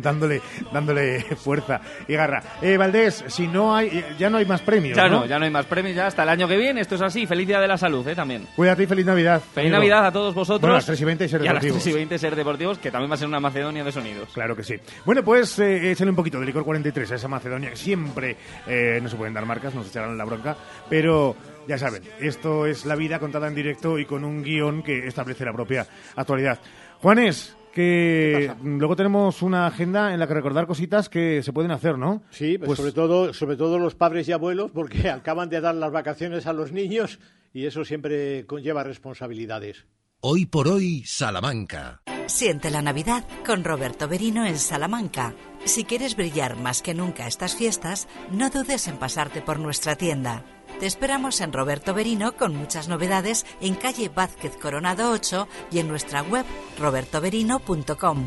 dándole, 0.00 0.40
dándole 0.72 1.20
fuerza 1.36 1.80
y 2.08 2.14
garra. 2.14 2.42
Eh, 2.62 2.76
Valdés, 2.76 3.24
si 3.28 3.46
no 3.46 3.74
hay, 3.76 4.04
ya 4.18 4.30
no 4.30 4.38
hay 4.38 4.46
más 4.46 4.62
premios, 4.62 4.96
Ya 4.96 5.08
¿no? 5.08 5.20
no, 5.20 5.26
ya 5.26 5.38
no 5.38 5.44
hay 5.44 5.50
más 5.50 5.66
premios, 5.66 5.96
ya 5.96 6.06
hasta 6.06 6.22
el 6.22 6.28
año 6.28 6.48
que 6.48 6.56
viene. 6.56 6.80
Esto 6.80 6.94
es 6.94 7.02
así. 7.02 7.26
Feliz 7.26 7.46
Día 7.46 7.60
de 7.60 7.68
la 7.68 7.76
Salud, 7.76 8.06
¿eh? 8.08 8.14
También. 8.14 8.46
Cuídate 8.56 8.84
y 8.84 8.86
feliz 8.86 9.06
Navidad. 9.06 9.40
Feliz 9.54 9.68
amigo. 9.72 9.78
Navidad 9.78 10.06
a 10.06 10.12
todos 10.12 10.34
vosotros. 10.34 10.60
Bueno, 10.60 10.74
a 10.74 10.78
las 10.78 10.86
3 10.86 11.00
y 11.00 11.04
20 11.04 11.28
ser 11.28 11.42
Y 11.44 11.48
a 11.48 11.52
las 11.52 11.62
deportivos. 11.62 11.82
3 11.82 11.94
y 11.94 11.96
20 11.96 12.18
ser 12.18 12.36
deportivos, 12.36 12.78
que 12.78 12.90
también 12.90 13.10
va 13.10 13.14
a 13.14 13.18
ser 13.18 13.28
una 13.28 13.40
Macedonia 13.40 13.84
de 13.84 13.92
sonidos. 13.92 14.28
Claro 14.32 14.56
que 14.56 14.62
sí. 14.62 14.74
Bueno, 15.04 15.22
pues 15.22 15.58
eh, 15.58 15.90
échale 15.90 16.10
un 16.10 16.16
poquito 16.16 16.40
de 16.40 16.46
licor 16.46 16.64
43 16.64 17.12
a 17.12 17.14
esa 17.16 17.28
Macedonia, 17.28 17.70
que 17.70 17.76
siempre 17.76 18.36
eh, 18.66 18.98
no 19.02 19.08
se 19.08 19.16
pueden 19.16 19.34
dar 19.34 19.44
marcas, 19.46 19.74
nos 19.74 19.88
echarán 19.88 20.16
la 20.16 20.24
bronca, 20.24 20.53
pero 20.88 21.36
ya 21.66 21.78
saben, 21.78 22.02
esto 22.20 22.66
es 22.66 22.84
la 22.84 22.96
vida 22.96 23.18
contada 23.18 23.48
en 23.48 23.54
directo 23.54 23.98
y 23.98 24.04
con 24.04 24.24
un 24.24 24.42
guion 24.42 24.82
que 24.82 25.06
establece 25.06 25.44
la 25.44 25.52
propia 25.52 25.86
actualidad. 26.16 26.58
Juanes, 27.00 27.56
que 27.72 28.52
luego 28.62 28.94
tenemos 28.94 29.42
una 29.42 29.66
agenda 29.66 30.14
en 30.14 30.20
la 30.20 30.28
que 30.28 30.34
recordar 30.34 30.66
cositas 30.66 31.08
que 31.08 31.42
se 31.42 31.52
pueden 31.52 31.72
hacer, 31.72 31.98
¿no? 31.98 32.22
Sí, 32.30 32.56
pues, 32.56 32.78
sobre 32.78 32.92
todo 32.92 33.34
sobre 33.34 33.56
todo 33.56 33.78
los 33.78 33.94
padres 33.94 34.28
y 34.28 34.32
abuelos 34.32 34.70
porque 34.70 35.10
acaban 35.10 35.48
de 35.48 35.60
dar 35.60 35.74
las 35.74 35.92
vacaciones 35.92 36.46
a 36.46 36.52
los 36.52 36.72
niños 36.72 37.18
y 37.52 37.66
eso 37.66 37.84
siempre 37.84 38.46
conlleva 38.46 38.84
responsabilidades. 38.84 39.86
Hoy 40.20 40.46
por 40.46 40.68
hoy, 40.68 41.02
Salamanca. 41.04 42.02
Siente 42.26 42.70
la 42.70 42.82
Navidad 42.82 43.24
con 43.46 43.64
Roberto 43.64 44.08
Berino 44.08 44.46
en 44.46 44.58
Salamanca. 44.58 45.34
Si 45.64 45.84
quieres 45.84 46.16
brillar 46.16 46.56
más 46.56 46.82
que 46.82 46.94
nunca 46.94 47.26
estas 47.26 47.54
fiestas, 47.54 48.08
no 48.30 48.50
dudes 48.50 48.88
en 48.88 48.96
pasarte 48.96 49.42
por 49.42 49.58
nuestra 49.58 49.96
tienda. 49.96 50.44
Te 50.80 50.86
esperamos 50.86 51.40
en 51.40 51.52
Roberto 51.52 51.94
Berino 51.94 52.36
con 52.36 52.54
muchas 52.56 52.88
novedades 52.88 53.46
en 53.60 53.74
calle 53.74 54.08
Vázquez 54.08 54.56
Coronado 54.56 55.10
8 55.10 55.48
y 55.70 55.78
en 55.78 55.88
nuestra 55.88 56.22
web 56.22 56.44
robertoberino.com. 56.78 58.26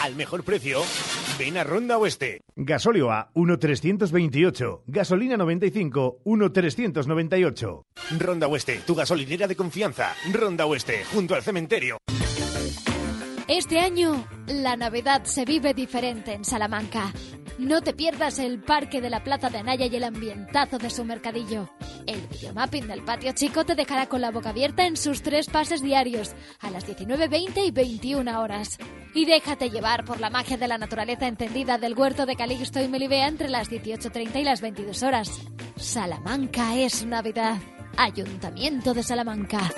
al 0.00 0.16
mejor 0.16 0.42
precio, 0.44 0.82
ven 1.38 1.58
a 1.58 1.64
Ronda 1.64 1.98
Oeste. 1.98 2.40
Gasolio 2.56 3.10
A 3.10 3.30
1,328. 3.34 4.84
Gasolina 4.86 5.36
95 5.36 6.18
1,398. 6.24 7.82
Ronda 8.18 8.46
Oeste, 8.48 8.80
tu 8.86 8.94
gasolinera 8.94 9.46
de 9.46 9.56
confianza. 9.56 10.14
Ronda 10.32 10.66
Oeste, 10.66 11.04
junto 11.12 11.34
al 11.34 11.42
cementerio. 11.42 11.98
Este 13.50 13.80
año, 13.80 14.24
la 14.46 14.76
Navidad 14.76 15.24
se 15.24 15.44
vive 15.44 15.74
diferente 15.74 16.34
en 16.34 16.44
Salamanca. 16.44 17.12
No 17.58 17.82
te 17.82 17.92
pierdas 17.92 18.38
el 18.38 18.62
parque 18.62 19.00
de 19.00 19.10
la 19.10 19.24
Plaza 19.24 19.50
de 19.50 19.58
Anaya 19.58 19.86
y 19.86 19.96
el 19.96 20.04
ambientazo 20.04 20.78
de 20.78 20.88
su 20.88 21.04
mercadillo. 21.04 21.68
El 22.06 22.20
videomapping 22.28 22.86
del 22.86 23.02
patio 23.02 23.32
chico 23.32 23.64
te 23.64 23.74
dejará 23.74 24.06
con 24.06 24.20
la 24.20 24.30
boca 24.30 24.50
abierta 24.50 24.86
en 24.86 24.96
sus 24.96 25.22
tres 25.22 25.48
pases 25.48 25.82
diarios, 25.82 26.36
a 26.60 26.70
las 26.70 26.86
19.20 26.86 27.66
y 27.66 27.72
21 27.72 28.40
horas. 28.40 28.78
Y 29.14 29.24
déjate 29.24 29.68
llevar 29.68 30.04
por 30.04 30.20
la 30.20 30.30
magia 30.30 30.56
de 30.56 30.68
la 30.68 30.78
naturaleza 30.78 31.26
encendida 31.26 31.76
del 31.76 31.98
huerto 31.98 32.26
de 32.26 32.36
Calixto 32.36 32.80
y 32.80 32.86
Melibea 32.86 33.26
entre 33.26 33.48
las 33.48 33.68
18.30 33.68 34.42
y 34.42 34.44
las 34.44 34.60
22 34.60 35.02
horas. 35.02 35.40
Salamanca 35.74 36.76
es 36.76 37.04
Navidad. 37.04 37.56
Ayuntamiento 37.96 38.94
de 38.94 39.02
Salamanca. 39.02 39.72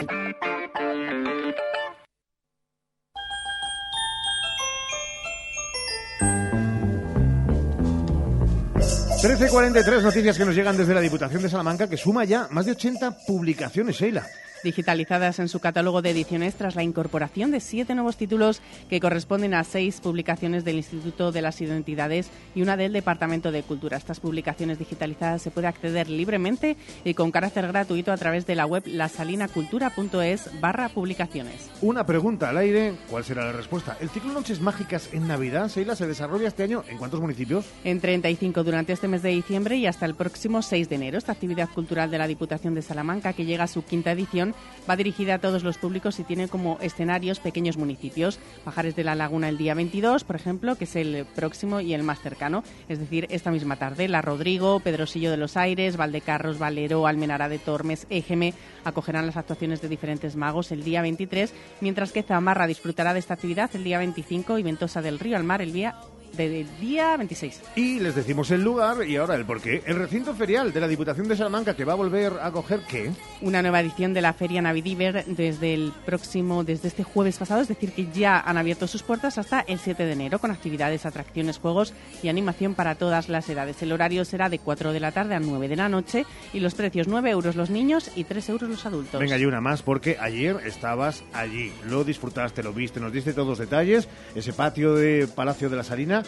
13.43 9.23 10.03
noticias 10.03 10.37
que 10.37 10.45
nos 10.45 10.53
llegan 10.53 10.77
desde 10.77 10.93
la 10.93 11.01
Diputación 11.01 11.41
de 11.41 11.49
Salamanca, 11.49 11.87
que 11.87 11.97
suma 11.97 12.25
ya 12.25 12.49
más 12.51 12.67
de 12.67 12.73
80 12.73 13.19
publicaciones, 13.25 13.95
Sheila 13.95 14.27
digitalizadas 14.63 15.39
en 15.39 15.49
su 15.49 15.61
catálogo 15.61 16.03
de 16.03 16.11
ediciones 16.11 16.55
tras 16.55 16.75
la 16.75 16.83
incorporación 16.83 17.51
de 17.51 17.61
siete 17.61 17.95
nuevos 17.95 18.17
títulos 18.17 18.61
que 18.89 19.01
corresponden 19.01 19.55
a 19.55 19.65
seis 19.65 20.01
publicaciones 20.01 20.65
del 20.65 20.77
Instituto 20.77 21.33
de 21.33 21.43
las 21.43 21.61
Identidades 21.61 22.31
y 22.55 22.63
una 22.63 22.77
del 22.77 22.93
Departamento 22.93 23.53
de 23.53 23.63
Cultura. 23.63 23.97
Estas 23.97 24.21
publicaciones 24.21 24.79
digitalizadas 24.79 25.43
se 25.43 25.51
puede 25.51 25.67
acceder 25.67 26.09
libremente 26.09 26.77
y 27.05 27.15
con 27.15 27.31
carácter 27.31 27.67
gratuito 27.69 28.13
a 28.13 28.17
través 28.17 28.47
de 28.47 28.55
la 28.55 28.67
web 28.67 28.85
lasalinacultura.es 28.87 30.61
barra 30.61 30.89
publicaciones. 30.89 31.71
Una 31.81 32.07
pregunta 32.07 32.51
al 32.51 32.59
aire, 32.59 32.95
¿cuál 33.11 33.25
será 33.25 33.45
la 33.47 33.53
respuesta? 33.53 33.97
¿El 34.01 34.11
ciclo 34.11 34.33
Noches 34.33 34.61
Mágicas 34.61 35.09
en 35.13 35.27
Navidad, 35.27 35.69
Seila, 35.69 35.97
se 35.97 36.07
desarrolla 36.07 36.49
este 36.49 36.63
año 36.63 36.85
en 36.89 36.99
cuántos 36.99 37.21
municipios? 37.21 37.67
En 37.85 38.01
35 38.01 38.65
durante 38.65 38.93
este 38.93 39.09
mes 39.09 39.23
de 39.23 39.31
diciembre 39.31 39.77
y 39.77 39.87
hasta 39.87 40.07
el 40.07 40.15
próximo 40.15 40.63
6 40.63 40.89
de 40.89 40.95
enero. 40.97 41.19
Esta 41.19 41.33
actividad 41.33 41.69
cultural 41.69 42.11
de 42.11 42.19
la 42.19 42.27
Diputación 42.27 42.75
de 42.75 42.83
Salamanca, 42.83 43.33
que 43.33 43.45
llega 43.45 43.65
a 43.65 43.69
su 43.69 43.85
quinta 43.85 44.13
edición, 44.13 44.52
va 44.89 44.97
dirigida 44.97 45.35
a 45.35 45.39
todos 45.39 45.63
los 45.63 45.79
públicos 45.79 46.19
y 46.19 46.25
tiene 46.25 46.49
como 46.49 46.79
escenarios 46.81 47.41
pequeños 47.41 47.77
municipios. 47.77 48.39
Pajares 48.65 48.97
de 48.97 49.05
la 49.05 49.15
Laguna 49.15 49.49
el 49.49 49.59
día 49.59 49.75
22, 49.75 50.25
por 50.25 50.37
ejemplo, 50.37 50.77
que 50.77 50.85
es 50.85 50.97
el 50.97 51.27
próximo 51.35 51.81
y 51.81 51.95
el 51.95 52.03
más 52.03 52.21
cercano, 52.21 52.65
es 52.89 52.99
decir, 52.99 53.27
esta 53.31 53.51
misma 53.51 53.77
tarde. 53.77 54.09
La 54.09 54.23
Rodrigo, 54.23 54.81
Pedrosillo 54.81 55.31
de 55.31 55.37
los 55.37 55.57
Aires, 55.57 55.97
Valdecarros, 55.97 56.59
Valero, 56.59 57.07
Almenara 57.07 57.49
de 57.49 57.59
Tormes, 57.59 58.07
Ejeme 58.11 58.55
acogerán 58.85 59.27
las 59.27 59.37
actuaciones 59.37 59.81
de 59.81 59.89
diferentes 59.89 60.37
magos 60.37 60.73
el 60.73 60.85
día 60.85 61.03
23, 61.03 61.53
mientras 61.81 62.13
que 62.13 62.23
Zamarra 62.23 62.67
disfrutará 62.67 63.13
de 63.13 63.21
esta 63.21 63.35
actividad 63.35 63.71
el 63.75 63.85
día 63.85 63.99
25 63.99 64.59
y 64.59 64.63
Ventosa 64.63 65.03
del 65.03 65.19
Río 65.19 65.37
al 65.37 65.45
Mar 65.45 65.63
el 65.63 65.73
día 65.73 65.95
del 66.37 66.67
día 66.81 67.17
26. 67.17 67.61
Y 67.77 68.01
les 68.01 68.15
decimos 68.15 68.51
el 68.51 68.63
lugar 68.63 69.05
y 69.07 69.17
ahora 69.17 69.35
el 69.35 69.45
porqué. 69.45 69.83
El 69.87 69.97
recinto 69.97 70.35
ferial 70.35 70.73
de 70.73 70.81
la 70.81 70.89
Diputación 70.89 71.29
de 71.29 71.37
Salamanca 71.37 71.75
que 71.75 71.85
va 71.85 71.93
a 71.93 71.97
volver 71.97 72.35
a 72.41 72.51
coger 72.51 72.81
qué? 72.89 73.11
Una 73.41 73.63
nueva 73.63 73.81
edición 73.81 74.15
de 74.15 74.23
la 74.23 74.33
Feria 74.33 74.63
Navidiver 74.63 75.25
desde 75.27 75.75
el 75.75 75.93
próximo, 76.05 76.65
desde 76.65 76.89
este 76.89 77.05
jueves 77.05 77.39
pasado, 77.39 77.61
es 77.61 77.69
decir, 77.69 77.93
que 77.93 78.09
ya 78.13 78.41
han 78.41 78.59
abierto 78.59 78.87
sus 78.87 79.03
puertas 79.03 79.39
hasta 79.39 79.61
el 79.61 79.79
7 79.79 80.05
de 80.05 80.13
enero 80.13 80.39
con 80.39 80.51
actividades, 80.51 81.07
atracciones, 81.07 81.59
juegos 81.59 81.93
y 82.23 82.29
animación 82.29 82.75
para 82.75 82.95
todas 82.95 83.29
las 83.29 83.49
edades. 83.49 83.83
El 83.83 83.93
horario 83.93 84.25
será 84.25 84.49
de 84.49 84.59
4 84.59 84.93
de 84.93 85.01
la 85.01 85.13
tarde 85.13 85.35
a 85.35 85.41
9 85.41 85.69
de 85.69 85.77
la 85.77 85.89
noche 85.89 86.25
y 86.53 86.61
los 86.61 86.75
precios 86.75 87.09
9 87.09 87.31
euros 87.31 87.57
los 87.57 87.71
niños 87.71 88.11
y 88.15 88.25
3 88.25 88.49
euros 88.51 88.71
los 88.71 88.87
adultos. 88.87 89.21
Venga, 89.21 89.39
y 89.39 89.45
una 89.45 89.61
más 89.61 89.83
porque 89.83 90.17
ayer 90.21 90.57
estabas 90.65 91.25
allí, 91.33 91.73
lo 91.89 92.05
disfrutaste, 92.05 92.63
lo 92.63 92.73
viste, 92.73 93.01
nos 93.01 93.13
diste 93.13 93.33
todos 93.33 93.49
los 93.49 93.59
detalles, 93.59 94.09
ese 94.35 94.53
patio 94.53 94.95
de 94.95 95.27
Palacio 95.27 95.69
de 95.69 95.77
la 95.77 95.85
Salina 95.85 96.22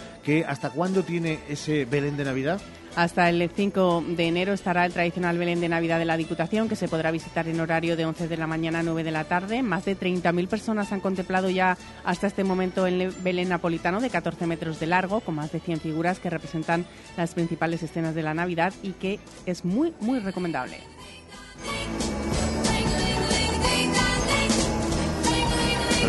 hasta 0.47 0.71
cuándo 0.71 1.03
tiene 1.03 1.39
ese 1.49 1.85
Belén 1.85 2.17
de 2.17 2.25
Navidad. 2.25 2.61
Hasta 2.97 3.29
el 3.29 3.51
5 3.51 4.05
de 4.11 4.29
enero 4.29 4.53
estará 4.53 4.87
el 4.87 4.93
tradicional 4.93 5.37
Belén 5.37 5.61
de 5.61 5.69
Navidad 5.69 5.99
de 5.99 6.05
la 6.05 6.17
Diputación, 6.17 6.69
que 6.69 6.77
se 6.77 6.87
podrá 6.87 7.11
visitar 7.11 7.49
en 7.49 7.59
horario 7.59 7.97
de 7.97 8.07
11 8.07 8.29
de 8.29 8.37
la 8.37 8.47
mañana 8.47 8.79
a 8.79 8.83
9 8.85 9.03
de 9.03 9.11
la 9.11 9.25
tarde. 9.25 9.65
Más 9.65 9.85
de 9.85 9.99
30.000 9.99 10.47
personas 10.47 10.93
han 10.93 11.01
contemplado 11.01 11.51
ya 11.51 11.77
hasta 12.05 12.29
este 12.29 12.45
momento 12.45 12.87
el 12.87 13.11
Belén 13.23 13.49
napolitano 13.49 14.01
de 14.01 14.11
14 14.11 14.47
metros 14.47 14.79
de 14.79 14.87
largo, 14.87 15.21
con 15.21 15.35
más 15.35 15.51
de 15.51 15.59
100 15.59 15.81
figuras 15.81 16.21
que 16.21 16.31
representan 16.31 16.87
las 17.17 17.35
principales 17.35 17.83
escenas 17.83 18.15
de 18.15 18.23
la 18.23 18.33
Navidad 18.33 18.73
y 18.85 18.93
que 18.93 19.19
es 19.45 19.65
muy, 19.65 19.93
muy 19.99 20.21
recomendable. 20.21 20.79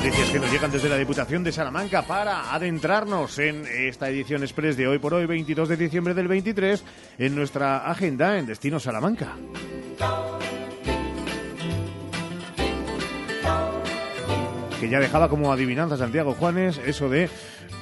Noticias 0.05 0.29
que 0.29 0.39
nos 0.39 0.51
llegan 0.51 0.69
desde 0.69 0.87
la 0.87 0.97
Diputación 0.97 1.43
de 1.43 1.51
Salamanca 1.51 2.03
para 2.03 2.53
adentrarnos 2.53 3.39
en 3.39 3.65
esta 3.65 4.07
edición 4.07 4.43
express 4.43 4.77
de 4.77 4.87
hoy 4.87 4.99
por 4.99 5.15
hoy, 5.15 5.25
22 5.25 5.67
de 5.67 5.77
diciembre 5.77 6.13
del 6.13 6.27
23, 6.27 6.83
en 7.17 7.35
nuestra 7.35 7.89
agenda 7.89 8.37
en 8.37 8.45
Destino 8.45 8.79
Salamanca. 8.79 9.35
Que 14.79 14.89
ya 14.89 14.99
dejaba 14.99 15.27
como 15.27 15.51
adivinanza 15.51 15.97
Santiago 15.97 16.35
Juanes 16.35 16.79
eso 16.85 17.09
de 17.09 17.27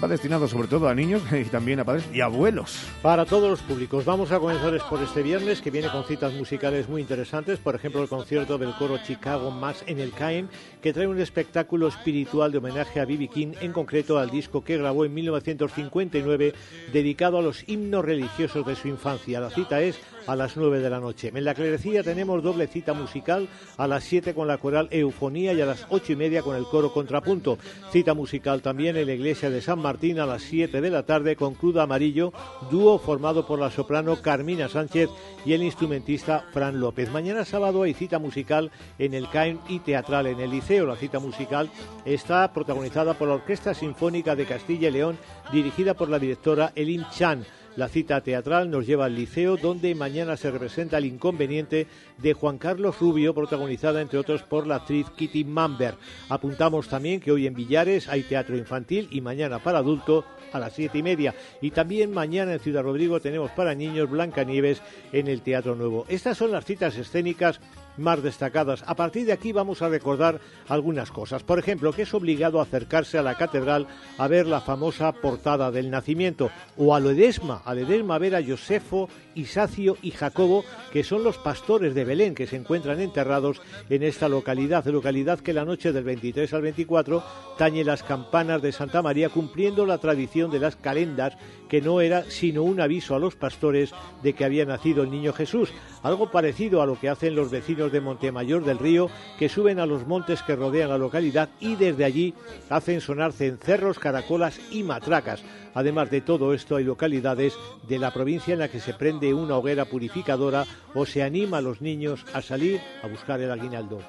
va 0.03 0.07
destinado 0.07 0.47
sobre 0.47 0.67
todo 0.67 0.87
a 0.87 0.95
niños 0.95 1.21
y 1.31 1.45
también 1.45 1.79
a 1.79 1.85
padres 1.85 2.05
y 2.13 2.21
abuelos. 2.21 2.85
Para 3.01 3.25
todos 3.25 3.49
los 3.49 3.61
públicos. 3.61 4.05
Vamos 4.05 4.31
a 4.31 4.39
comenzar 4.39 4.77
por 4.89 5.01
este 5.01 5.21
viernes, 5.21 5.61
que 5.61 5.71
viene 5.71 5.89
con 5.89 6.03
citas 6.05 6.33
musicales 6.33 6.87
muy 6.89 7.01
interesantes. 7.01 7.59
Por 7.59 7.75
ejemplo, 7.75 8.01
el 8.01 8.09
concierto 8.09 8.57
del 8.57 8.73
coro 8.75 8.97
Chicago 9.05 9.51
Más 9.51 9.83
en 9.87 9.99
el 9.99 10.11
CAEM, 10.11 10.47
que 10.81 10.93
trae 10.93 11.07
un 11.07 11.19
espectáculo 11.19 11.87
espiritual 11.87 12.51
de 12.51 12.57
homenaje 12.57 12.99
a 12.99 13.05
B.B. 13.05 13.27
King, 13.27 13.53
en 13.61 13.71
concreto 13.71 14.17
al 14.17 14.29
disco 14.29 14.63
que 14.63 14.77
grabó 14.77 15.05
en 15.05 15.13
1959, 15.13 16.53
dedicado 16.91 17.37
a 17.37 17.41
los 17.41 17.67
himnos 17.67 18.05
religiosos 18.05 18.65
de 18.65 18.75
su 18.75 18.87
infancia. 18.87 19.39
La 19.39 19.49
cita 19.49 19.81
es 19.81 19.99
a 20.27 20.35
las 20.35 20.57
9 20.57 20.79
de 20.79 20.89
la 20.89 20.99
noche. 20.99 21.31
En 21.33 21.43
la 21.43 21.53
clerecía 21.53 22.03
tenemos 22.03 22.43
doble 22.43 22.67
cita 22.67 22.93
musical 22.93 23.47
a 23.77 23.87
las 23.87 24.03
7 24.03 24.33
con 24.33 24.47
la 24.47 24.57
coral 24.57 24.87
Eufonía 24.91 25.53
y 25.53 25.61
a 25.61 25.65
las 25.65 25.85
8 25.89 26.13
y 26.13 26.15
media 26.15 26.41
con 26.41 26.55
el 26.55 26.63
coro 26.65 26.93
Contrapunto. 26.93 27.57
Cita 27.91 28.13
musical 28.13 28.61
también 28.61 28.95
en 28.97 29.07
la 29.07 29.13
iglesia 29.13 29.49
de 29.49 29.61
San 29.61 29.72
Martín 29.79 30.19
a 30.19 30.25
las 30.25 30.43
7 30.43 30.81
de 30.81 30.89
la 30.89 31.03
tarde 31.03 31.35
con 31.35 31.53
Cruda 31.55 31.83
Amarillo, 31.83 32.33
dúo 32.69 32.97
formado 32.99 33.45
por 33.47 33.59
la 33.59 33.71
soprano 33.71 34.21
Carmina 34.21 34.69
Sánchez 34.69 35.09
y 35.45 35.53
el 35.53 35.63
instrumentista 35.63 36.45
Fran 36.53 36.79
López. 36.79 37.11
Mañana 37.11 37.45
sábado 37.45 37.83
hay 37.83 37.93
cita 37.93 38.19
musical 38.19 38.71
en 38.99 39.13
el 39.13 39.29
CAIN 39.29 39.59
y 39.67 39.79
teatral 39.79 40.27
en 40.27 40.39
el 40.39 40.51
Liceo. 40.51 40.85
La 40.85 40.95
cita 40.95 41.19
musical 41.19 41.69
está 42.05 42.51
protagonizada 42.53 43.13
por 43.13 43.27
la 43.27 43.35
Orquesta 43.35 43.73
Sinfónica 43.73 44.35
de 44.35 44.45
Castilla 44.45 44.89
y 44.89 44.91
León 44.91 45.17
dirigida 45.51 45.93
por 45.93 46.09
la 46.09 46.19
directora 46.19 46.71
Elim 46.75 47.03
Chan. 47.11 47.45
La 47.75 47.87
cita 47.87 48.21
teatral 48.21 48.69
nos 48.69 48.85
lleva 48.85 49.05
al 49.05 49.15
liceo, 49.15 49.57
donde 49.57 49.95
mañana 49.95 50.37
se 50.37 50.51
representa 50.51 50.99
el 50.99 51.05
inconveniente 51.05 51.87
de 52.19 52.33
Juan 52.33 52.59
Carlos 52.59 52.99
Rubio, 52.99 53.33
protagonizada 53.33 53.99
entre 53.99 54.19
otros 54.19 54.43
por 54.43 54.67
la 54.67 54.75
actriz 54.75 55.09
Kitty 55.09 55.43
Mamber. 55.43 55.95
Apuntamos 56.29 56.87
también 56.87 57.19
que 57.19 57.31
hoy 57.31 57.47
en 57.47 57.55
Villares 57.55 58.09
hay 58.09 58.21
teatro 58.21 58.55
infantil 58.55 59.07
y 59.09 59.21
mañana 59.21 59.57
para 59.57 59.79
adulto 59.79 60.23
a 60.51 60.59
las 60.59 60.73
siete 60.73 60.99
y 60.99 61.03
media. 61.03 61.33
Y 61.61 61.71
también 61.71 62.11
mañana 62.11 62.53
en 62.53 62.59
Ciudad 62.59 62.83
Rodrigo 62.83 63.19
tenemos 63.19 63.49
para 63.51 63.73
niños 63.73 64.07
Blancanieves 64.07 64.83
en 65.11 65.27
el 65.27 65.41
Teatro 65.41 65.75
Nuevo. 65.75 66.05
Estas 66.09 66.37
son 66.37 66.51
las 66.51 66.65
citas 66.65 66.95
escénicas 66.95 67.59
más 67.97 68.23
destacadas. 68.23 68.83
A 68.87 68.95
partir 68.95 69.25
de 69.25 69.33
aquí 69.33 69.51
vamos 69.51 69.81
a 69.81 69.89
recordar 69.89 70.39
algunas 70.67 71.11
cosas. 71.11 71.43
Por 71.43 71.59
ejemplo, 71.59 71.93
que 71.93 72.03
es 72.03 72.13
obligado 72.13 72.61
acercarse 72.61 73.17
a 73.17 73.23
la 73.23 73.35
catedral 73.35 73.87
a 74.17 74.27
ver 74.27 74.47
la 74.47 74.61
famosa 74.61 75.11
portada 75.11 75.71
del 75.71 75.89
nacimiento 75.89 76.49
o 76.77 76.95
a 76.95 76.99
Ledesma, 76.99 77.61
a 77.65 77.73
Ledesma 77.73 78.15
a 78.15 78.19
ver 78.19 78.35
a 78.35 78.43
Josefo, 78.43 79.09
Isacio 79.35 79.97
y 80.01 80.11
Jacobo, 80.11 80.63
que 80.91 81.03
son 81.03 81.23
los 81.23 81.37
pastores 81.37 81.95
de 81.95 82.05
Belén 82.05 82.35
que 82.35 82.47
se 82.47 82.55
encuentran 82.55 82.99
enterrados 82.99 83.61
en 83.89 84.03
esta 84.03 84.29
localidad, 84.29 84.85
localidad 84.85 85.39
que 85.39 85.53
la 85.53 85.65
noche 85.65 85.91
del 85.91 86.03
23 86.03 86.53
al 86.53 86.61
24 86.61 87.23
tañe 87.57 87.83
las 87.83 88.03
campanas 88.03 88.61
de 88.61 88.71
Santa 88.71 89.01
María 89.01 89.29
cumpliendo 89.29 89.85
la 89.85 89.97
tradición 89.97 90.51
de 90.51 90.59
las 90.59 90.75
calendas 90.75 91.37
que 91.67 91.81
no 91.81 92.01
era 92.01 92.23
sino 92.29 92.63
un 92.63 92.79
aviso 92.79 93.15
a 93.15 93.19
los 93.19 93.35
pastores 93.35 93.91
de 94.21 94.33
que 94.33 94.45
había 94.45 94.65
nacido 94.65 95.03
el 95.03 95.11
niño 95.11 95.33
Jesús, 95.33 95.71
algo 96.03 96.31
parecido 96.31 96.81
a 96.81 96.85
lo 96.85 96.99
que 96.99 97.09
hacen 97.09 97.35
los 97.35 97.49
vecinos 97.49 97.82
de 97.91 98.01
Montemayor 98.01 98.63
del 98.63 98.79
Río, 98.79 99.09
que 99.37 99.49
suben 99.49 99.79
a 99.79 99.85
los 99.85 100.07
montes 100.07 100.41
que 100.43 100.55
rodean 100.55 100.89
la 100.89 100.97
localidad 100.97 101.49
y 101.59 101.75
desde 101.75 102.05
allí 102.05 102.33
hacen 102.69 103.01
sonar 103.01 103.33
cencerros, 103.33 103.99
caracolas 103.99 104.59
y 104.71 104.83
matracas. 104.83 105.43
Además 105.73 106.11
de 106.11 106.21
todo 106.21 106.53
esto, 106.53 106.75
hay 106.75 106.83
localidades 106.83 107.57
de 107.87 107.99
la 107.99 108.11
provincia 108.11 108.53
en 108.53 108.59
la 108.59 108.67
que 108.67 108.79
se 108.79 108.93
prende 108.93 109.33
una 109.33 109.57
hoguera 109.57 109.85
purificadora 109.85 110.65
o 110.93 111.05
se 111.05 111.23
anima 111.23 111.57
a 111.57 111.61
los 111.61 111.81
niños 111.81 112.25
a 112.33 112.41
salir 112.41 112.79
a 113.03 113.07
buscar 113.07 113.41
el 113.41 113.51
aguinaldo. 113.51 113.99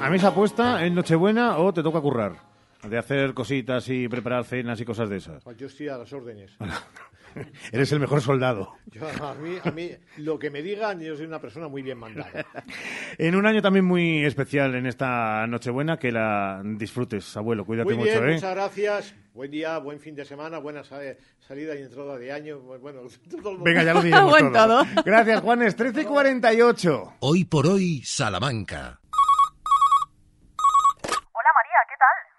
¿A 0.00 0.10
mí 0.10 0.16
esa 0.16 0.28
apuesta 0.28 0.84
en 0.84 0.94
Nochebuena 0.94 1.58
o 1.58 1.72
te 1.72 1.82
toca 1.82 2.00
currar? 2.00 2.45
De 2.88 2.98
hacer 2.98 3.34
cositas 3.34 3.88
y 3.88 4.08
preparar 4.08 4.44
cenas 4.44 4.80
y 4.80 4.84
cosas 4.84 5.08
de 5.08 5.16
esas. 5.18 5.42
Yo 5.56 5.66
estoy 5.66 5.88
a 5.88 5.98
las 5.98 6.12
órdenes. 6.12 6.52
Eres 7.72 7.92
el 7.92 8.00
mejor 8.00 8.22
soldado. 8.22 8.72
Yo, 8.86 9.06
a, 9.06 9.34
mí, 9.34 9.56
a 9.62 9.70
mí, 9.70 9.90
lo 10.18 10.38
que 10.38 10.50
me 10.50 10.62
digan, 10.62 10.98
yo 11.00 11.14
soy 11.16 11.26
una 11.26 11.38
persona 11.38 11.68
muy 11.68 11.82
bien 11.82 11.98
mandada. 11.98 12.30
En 13.18 13.34
un 13.34 13.46
año 13.46 13.60
también 13.62 13.84
muy 13.84 14.24
especial 14.24 14.74
en 14.74 14.86
esta 14.86 15.46
Nochebuena, 15.46 15.98
que 15.98 16.12
la 16.12 16.62
disfrutes, 16.64 17.36
abuelo. 17.36 17.64
Cuídate 17.64 17.94
Muy 17.94 18.04
bien, 18.04 18.16
mucho, 18.16 18.28
¿eh? 18.28 18.34
muchas 18.34 18.54
gracias. 18.54 19.14
Buen 19.34 19.50
día, 19.50 19.78
buen 19.78 20.00
fin 20.00 20.14
de 20.14 20.24
semana, 20.24 20.58
buena 20.58 20.82
sa- 20.84 21.00
salida 21.46 21.74
y 21.74 21.82
entrada 21.82 22.16
de 22.18 22.32
año. 22.32 22.58
Bueno, 22.60 23.00
todo 23.30 23.36
el 23.38 23.42
mundo. 23.58 23.64
Venga, 23.64 23.82
ya 23.82 23.94
lo 23.94 24.02
diremos 24.02 24.38
todo. 24.52 24.82
Gracias, 25.04 25.40
Juanes. 25.40 25.76
13.48. 25.76 27.14
Hoy 27.20 27.44
por 27.44 27.66
hoy, 27.66 28.02
Salamanca. 28.04 29.00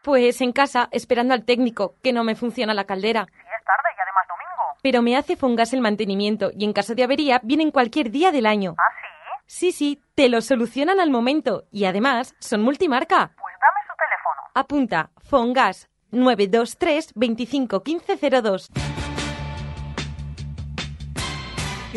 Pues 0.07 0.39
en 0.39 0.53
casa, 0.53 0.87
esperando 0.93 1.33
al 1.33 1.43
técnico, 1.43 1.95
que 2.01 2.13
no 2.13 2.23
me 2.23 2.35
funciona 2.35 2.73
la 2.73 2.85
caldera. 2.85 3.27
Si 3.29 3.39
es 3.39 3.65
tarde 3.65 3.89
y 3.91 4.01
además 4.01 4.25
domingo. 4.29 4.79
Pero 4.81 5.01
me 5.01 5.17
hace 5.17 5.35
Fongas 5.35 5.73
el 5.73 5.81
mantenimiento 5.81 6.49
y 6.57 6.63
en 6.63 6.71
caso 6.71 6.95
de 6.95 7.03
avería 7.03 7.41
vienen 7.43 7.71
cualquier 7.71 8.09
día 8.09 8.31
del 8.31 8.45
año. 8.45 8.75
¿Ah, 8.77 8.83
sí? 9.45 9.71
Sí, 9.71 9.71
sí, 9.73 10.01
te 10.15 10.29
lo 10.29 10.39
solucionan 10.39 11.01
al 11.01 11.09
momento 11.09 11.65
y 11.73 11.83
además 11.83 12.35
son 12.39 12.61
multimarca. 12.61 13.33
Pues 13.37 13.55
dame 13.59 13.85
su 13.85 13.93
teléfono. 13.97 14.41
Apunta, 14.53 15.09
Fongas 15.17 15.89
923 16.11 17.11
25 17.13 17.83
15 17.83 18.96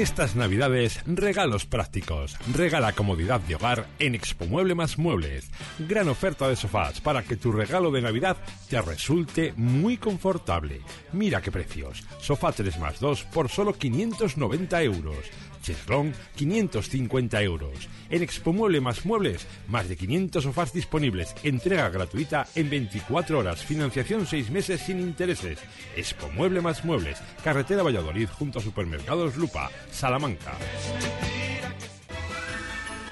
Estas 0.01 0.35
navidades, 0.35 0.99
regalos 1.05 1.67
prácticos. 1.67 2.35
Regala 2.55 2.95
comodidad 2.95 3.39
de 3.39 3.57
hogar 3.57 3.87
en 3.99 4.15
Expo 4.15 4.47
Mueble 4.47 4.75
más 4.75 4.97
Muebles. 4.97 5.51
Gran 5.79 6.09
oferta 6.09 6.49
de 6.49 6.57
sofás 6.57 7.03
para 7.03 7.23
que 7.23 7.37
tu 7.37 7.53
regalo 7.53 7.91
de 7.91 8.01
Navidad 8.01 8.39
te 8.71 8.81
resulte 8.81 9.53
muy 9.59 9.99
confortable. 9.99 10.81
Mira 11.13 11.43
qué 11.43 11.53
precios. 11.53 12.03
Sofá 12.19 12.51
3 12.51 12.79
más 12.79 12.99
2 12.99 13.25
por 13.25 13.51
solo 13.51 13.75
590 13.75 14.83
euros. 14.85 15.19
Cheslón 15.63 16.13
550 16.37 17.43
euros. 17.43 17.89
En 18.09 18.23
Expo 18.23 18.53
Mueble 18.53 18.81
más 18.81 19.05
Muebles, 19.05 19.47
más 19.69 19.89
de 19.89 19.97
500 19.97 20.45
sofás 20.45 20.73
disponibles. 20.73 21.35
Entrega 21.43 21.89
gratuita 21.89 22.47
en 22.55 22.71
24 22.71 23.39
horas. 23.39 23.65
Financiación 23.65 24.27
6 24.27 24.51
meses 24.51 24.81
sin 24.81 25.01
intereses. 25.01 25.59
Expo 25.97 26.29
Mueble 26.31 26.61
más 26.61 26.85
Muebles. 26.85 27.19
Carretera 27.45 27.83
Valladolid 27.83 28.29
junto 28.29 28.59
a 28.59 28.63
Supermercados 28.63 29.37
Lupa. 29.37 29.71
Salamanca. 29.91 30.53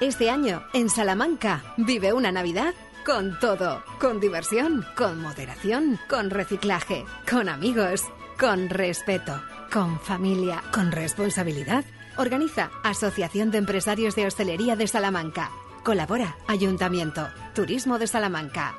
Este 0.00 0.30
año, 0.30 0.62
en 0.74 0.88
Salamanca, 0.88 1.74
vive 1.76 2.12
una 2.12 2.30
Navidad 2.30 2.72
con 3.04 3.38
todo. 3.40 3.82
Con 3.98 4.20
diversión, 4.20 4.84
con 4.96 5.20
moderación, 5.20 5.98
con 6.08 6.30
reciclaje, 6.30 7.04
con 7.28 7.48
amigos, 7.48 8.04
con 8.38 8.68
respeto, 8.68 9.42
con 9.72 9.98
familia, 9.98 10.62
con 10.72 10.92
responsabilidad. 10.92 11.84
Organiza 12.18 12.72
Asociación 12.82 13.52
de 13.52 13.58
Empresarios 13.58 14.16
de 14.16 14.26
Hostelería 14.26 14.74
de 14.74 14.88
Salamanca. 14.88 15.52
Colabora 15.84 16.36
Ayuntamiento, 16.48 17.28
Turismo 17.54 17.96
de 18.00 18.08
Salamanca. 18.08 18.74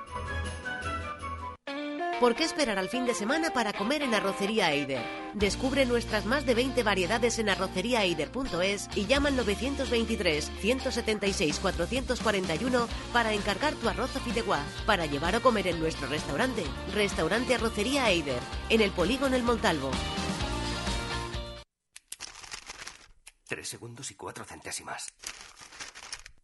¿Por 2.19 2.36
qué 2.36 2.43
esperar 2.43 2.78
al 2.78 2.89
fin 2.89 3.06
de 3.06 3.13
semana 3.13 3.52
para 3.52 3.71
comer 3.71 4.02
en 4.02 4.13
Arrocería 4.13 4.73
Eider? 4.73 5.02
Descubre 5.36 5.86
nuestras 5.86 6.25
más 6.25 6.45
de 6.45 6.54
20 6.54 6.84
variedades 6.84 7.39
en 7.39 7.47
arroceriaeider.es 7.47 8.89
y 8.93 9.06
llama 9.06 9.30
al 9.30 9.38
923 9.38 10.52
176 10.60 11.60
441 11.60 12.88
para 13.13 13.32
encargar 13.32 13.73
tu 13.75 13.88
arroz 13.88 14.13
a 14.17 14.19
fideuá, 14.19 14.62
para 14.86 15.06
llevar 15.06 15.38
o 15.38 15.41
comer 15.41 15.67
en 15.67 15.80
nuestro 15.80 16.10
restaurante. 16.10 16.65
Restaurante 16.93 17.56
Arrocería 17.56 18.10
Eider, 18.10 18.41
en 18.67 18.82
el 18.82 18.91
Polígono 18.91 19.38
El 19.38 19.43
Montalvo. 19.43 19.91
Tres 23.50 23.68
segundos 23.68 24.12
y 24.12 24.14
cuatro 24.14 24.46
centésimas. 24.46 25.12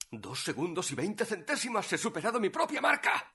Dos 0.09 0.43
segundos 0.43 0.89
y 0.89 0.95
veinte 0.95 1.23
centésimas. 1.23 1.93
He 1.93 1.99
superado 1.99 2.39
mi 2.39 2.49
propia 2.49 2.81
marca. 2.81 3.31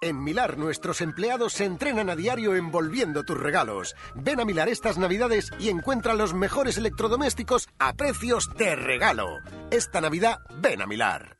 En 0.00 0.20
Milar 0.20 0.58
nuestros 0.58 1.00
empleados 1.00 1.52
se 1.52 1.66
entrenan 1.66 2.10
a 2.10 2.16
diario 2.16 2.56
envolviendo 2.56 3.22
tus 3.22 3.38
regalos. 3.38 3.94
Ven 4.16 4.40
a 4.40 4.44
Milar 4.44 4.68
estas 4.68 4.98
navidades 4.98 5.52
y 5.60 5.68
encuentra 5.68 6.14
los 6.14 6.34
mejores 6.34 6.78
electrodomésticos 6.78 7.68
a 7.78 7.92
precios 7.92 8.52
de 8.56 8.74
regalo. 8.74 9.38
Esta 9.70 10.00
Navidad 10.00 10.38
ven 10.60 10.82
a 10.82 10.86
Milar. 10.88 11.39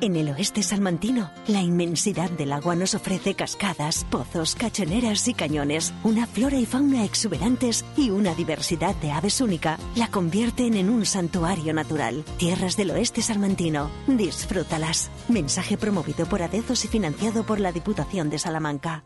En 0.00 0.14
el 0.14 0.28
oeste 0.30 0.62
salmantino, 0.62 1.28
la 1.48 1.60
inmensidad 1.60 2.30
del 2.30 2.52
agua 2.52 2.76
nos 2.76 2.94
ofrece 2.94 3.34
cascadas, 3.34 4.06
pozos, 4.08 4.54
cachoneras 4.54 5.26
y 5.26 5.34
cañones, 5.34 5.92
una 6.04 6.28
flora 6.28 6.56
y 6.56 6.66
fauna 6.66 7.04
exuberantes 7.04 7.84
y 7.96 8.10
una 8.10 8.32
diversidad 8.36 8.94
de 8.96 9.10
aves 9.10 9.40
única 9.40 9.76
la 9.96 10.06
convierten 10.06 10.74
en 10.74 10.88
un 10.88 11.04
santuario 11.04 11.74
natural. 11.74 12.24
Tierras 12.36 12.76
del 12.76 12.92
oeste 12.92 13.22
salmantino, 13.22 13.90
disfrútalas. 14.06 15.10
Mensaje 15.28 15.76
promovido 15.76 16.26
por 16.26 16.42
Adezos 16.42 16.84
y 16.84 16.88
financiado 16.88 17.44
por 17.44 17.58
la 17.58 17.72
Diputación 17.72 18.30
de 18.30 18.38
Salamanca. 18.38 19.02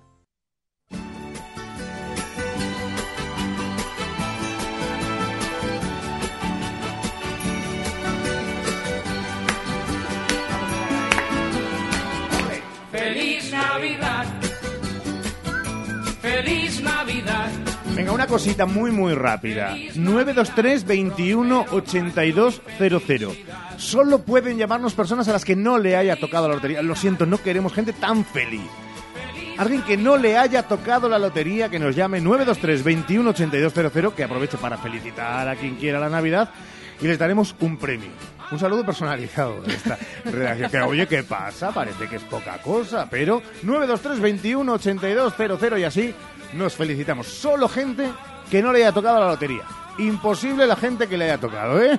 Venga, 17.95 18.13
una 18.13 18.27
cosita 18.27 18.65
muy, 18.65 18.91
muy 18.91 19.15
rápida. 19.15 19.77
923 19.95 20.87
21 20.87 21.67
82 21.71 22.63
00. 22.79 23.33
Solo 23.77 24.21
pueden 24.21 24.57
llamarnos 24.57 24.95
personas 24.95 25.29
a 25.29 25.33
las 25.33 25.45
que 25.45 25.57
no 25.57 25.79
le 25.79 25.97
haya 25.97 26.17
tocado 26.17 26.49
la 26.49 26.55
lotería. 26.55 26.81
Lo 26.83 26.97
siento, 26.97 27.27
no 27.27 27.39
queremos 27.39 27.75
gente 27.75 27.93
tan 27.93 28.25
feliz. 28.25 28.63
Alguien 29.59 29.83
que 29.83 29.99
no 29.99 30.17
le 30.17 30.39
haya 30.39 30.63
tocado 30.63 31.09
la 31.09 31.19
lotería, 31.19 31.69
que 31.69 31.79
nos 31.79 31.95
llame 31.95 32.21
923 32.21 32.83
21 32.83 33.31
8200, 33.31 34.15
que 34.15 34.25
aproveche 34.25 34.57
para 34.57 34.79
felicitar 34.79 35.47
a 35.47 35.57
quien 35.57 35.77
quiera 35.77 36.01
la 36.01 36.09
Navidad 36.09 36.51
y 37.01 37.07
les 37.07 37.19
daremos 37.19 37.55
un 37.61 37.77
premio. 37.77 38.09
Un 38.51 38.59
saludo 38.59 38.85
personalizado 38.85 39.63
de 39.63 39.75
esta 39.75 39.99
redacción. 40.25 40.71
Que, 40.71 40.81
oye, 40.81 41.07
¿qué 41.07 41.23
pasa? 41.23 41.73
Parece 41.73 42.07
que 42.07 42.17
es 42.17 42.23
poca 42.23 42.59
cosa, 42.59 43.09
pero 43.11 43.43
923 43.63 44.21
21 44.21 44.73
8200 44.73 45.79
y 45.79 45.85
así 45.85 46.15
nos 46.53 46.75
felicitamos. 46.75 47.27
Solo 47.27 47.69
gente 47.69 48.11
que 48.51 48.63
no 48.63 48.73
le 48.73 48.81
haya 48.81 48.93
tocado 48.93 49.21
la 49.21 49.29
lotería. 49.29 49.63
Imposible 49.99 50.67
la 50.67 50.77
gente 50.77 51.09
que 51.09 51.17
le 51.17 51.25
haya 51.25 51.39
tocado, 51.39 51.83
¿eh? 51.83 51.99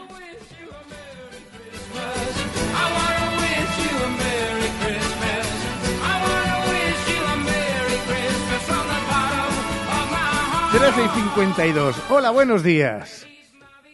Trece 10.72 11.06
y 11.06 11.10
52. 11.10 11.96
Hola, 12.10 12.32
buenos 12.32 12.64
días. 12.64 13.28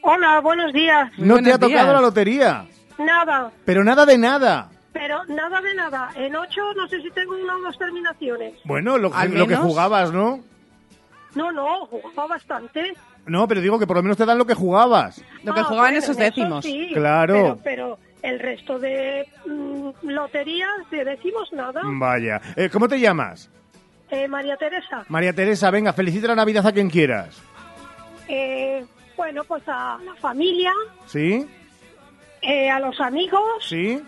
Hola, 0.02 0.40
buenos 0.40 0.72
días. 0.72 1.12
No 1.18 1.42
te 1.42 1.52
ha 1.52 1.60
tocado 1.60 1.94
la 1.94 2.02
lotería. 2.02 2.66
Nada, 2.98 3.52
Pero 3.66 3.84
nada 3.84 4.06
de 4.06 4.18
nada. 4.18 4.70
Pero 4.94 5.24
nada 5.26 5.62
de 5.62 5.74
nada. 5.76 6.10
En 6.16 6.36
ocho 6.36 6.74
no 6.76 6.88
sé 6.88 7.02
si 7.02 7.10
tengo 7.12 7.36
una 7.36 7.56
o 7.56 7.62
dos 7.62 7.78
terminaciones. 7.78 8.54
Bueno, 8.66 8.98
lo, 8.98 9.14
¿Al 9.14 9.32
lo 9.34 9.46
que 9.48 9.54
menos? 9.56 9.66
jugabas, 9.66 10.12
¿no? 10.12 10.40
No, 11.36 11.52
no, 11.52 11.86
jugaba 11.86 12.28
bastante. 12.28 12.94
No, 13.26 13.48
pero 13.48 13.62
digo 13.62 13.78
que 13.78 13.86
por 13.86 13.98
lo 13.98 14.02
menos 14.04 14.18
te 14.18 14.26
dan 14.26 14.38
lo 14.38 14.46
que 14.46 14.56
jugabas. 14.56 15.24
Lo 15.44 15.54
que 15.54 15.60
Ah, 15.60 15.64
jugaban 15.66 15.92
bueno, 15.92 15.98
esos 16.00 16.12
eso 16.18 16.20
décimos. 16.24 16.66
sí, 16.66 16.90
Claro. 16.94 17.34
Pero, 17.34 17.60
pero 17.64 18.00
el 18.24 18.40
resto 18.40 18.80
de 18.80 19.28
mm, 19.46 19.90
loterías 20.10 20.90
de 20.90 21.06
décimos 21.06 21.54
nada. 21.54 21.82
Vaya. 21.84 22.42
Eh, 22.56 22.70
¿Cómo 22.72 22.88
te 22.88 23.00
llamas? 23.00 23.50
Eh, 24.10 24.28
María 24.28 24.58
Teresa, 24.58 25.06
María 25.08 25.34
Teresa, 25.34 25.70
venga, 25.70 25.94
felicita 25.94 26.28
la 26.30 26.36
Navidad 26.36 26.66
a 26.66 26.72
quien 26.72 26.90
quieras. 26.90 27.40
eh, 28.28 28.84
bueno, 29.16 29.44
pues 29.44 29.62
a 29.68 30.00
la 30.04 30.16
familia, 30.16 30.72
¿Sí? 31.06 31.46
eh, 32.42 32.70
a 32.70 32.80
los 32.80 33.00
amigos 33.02 33.42
¿Sí? 33.68 34.02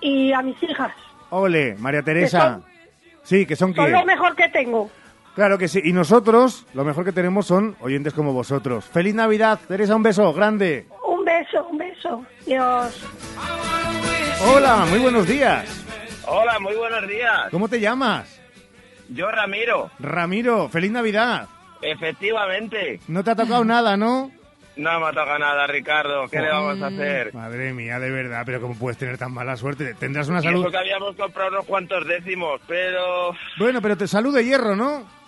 Y 0.00 0.32
a 0.32 0.42
mis 0.42 0.60
hijas. 0.62 0.92
Ole, 1.30 1.76
María 1.78 2.02
Teresa. 2.02 2.60
Sí, 3.22 3.46
que 3.46 3.54
son 3.56 3.74
Son 3.74 3.84
quién. 3.84 3.92
lo 3.96 4.04
mejor 4.04 4.34
que 4.34 4.48
tengo. 4.48 4.90
Claro 5.34 5.58
que 5.58 5.68
sí. 5.68 5.80
Y 5.84 5.92
nosotros, 5.92 6.66
lo 6.74 6.84
mejor 6.84 7.04
que 7.04 7.12
tenemos 7.12 7.46
son 7.46 7.76
oyentes 7.80 8.12
como 8.14 8.32
vosotros. 8.32 8.84
¡Feliz 8.86 9.14
Navidad! 9.14 9.60
Teresa, 9.68 9.94
un 9.94 10.02
beso 10.02 10.32
grande. 10.32 10.86
Un 11.06 11.24
beso, 11.24 11.66
un 11.68 11.78
beso. 11.78 12.24
Dios. 12.46 13.06
Hola, 14.52 14.86
muy 14.90 14.98
buenos 14.98 15.26
días. 15.28 15.84
Hola, 16.26 16.58
muy 16.58 16.74
buenos 16.74 17.06
días. 17.08 17.48
¿Cómo 17.50 17.68
te 17.68 17.78
llamas? 17.80 18.40
Yo, 19.08 19.30
Ramiro. 19.30 19.90
Ramiro, 19.98 20.68
feliz 20.68 20.90
Navidad. 20.90 21.46
Efectivamente. 21.82 23.00
No 23.08 23.22
te 23.24 23.30
ha 23.30 23.36
tocado 23.36 23.64
nada, 23.64 23.96
¿no? 23.96 24.30
No 24.80 24.98
me 25.00 25.06
ha 25.06 25.10
tocado 25.10 25.38
nada, 25.38 25.66
Ricardo. 25.66 26.26
¿Qué 26.28 26.40
le 26.40 26.48
vamos 26.48 26.80
a 26.80 26.86
hacer? 26.86 27.34
Madre 27.34 27.72
mía, 27.74 27.98
de 27.98 28.10
verdad, 28.10 28.42
pero 28.46 28.60
¿cómo 28.60 28.74
puedes 28.78 28.96
tener 28.98 29.18
tan 29.18 29.32
mala 29.32 29.56
suerte? 29.56 29.94
Tendrás 29.94 30.28
una 30.28 30.40
Y 30.40 30.44
salud... 30.44 30.62
eso 30.62 30.70
que 30.70 30.78
habíamos 30.78 31.14
comprado 31.16 31.50
unos 31.50 31.66
cuantos 31.66 32.06
décimos, 32.06 32.60
pero 32.66 33.32
Bueno, 33.58 33.82
pero 33.82 33.96
te 33.96 34.06
salud 34.08 34.34
de 34.34 34.44
hierro, 34.44 34.74
¿no? 34.74 35.19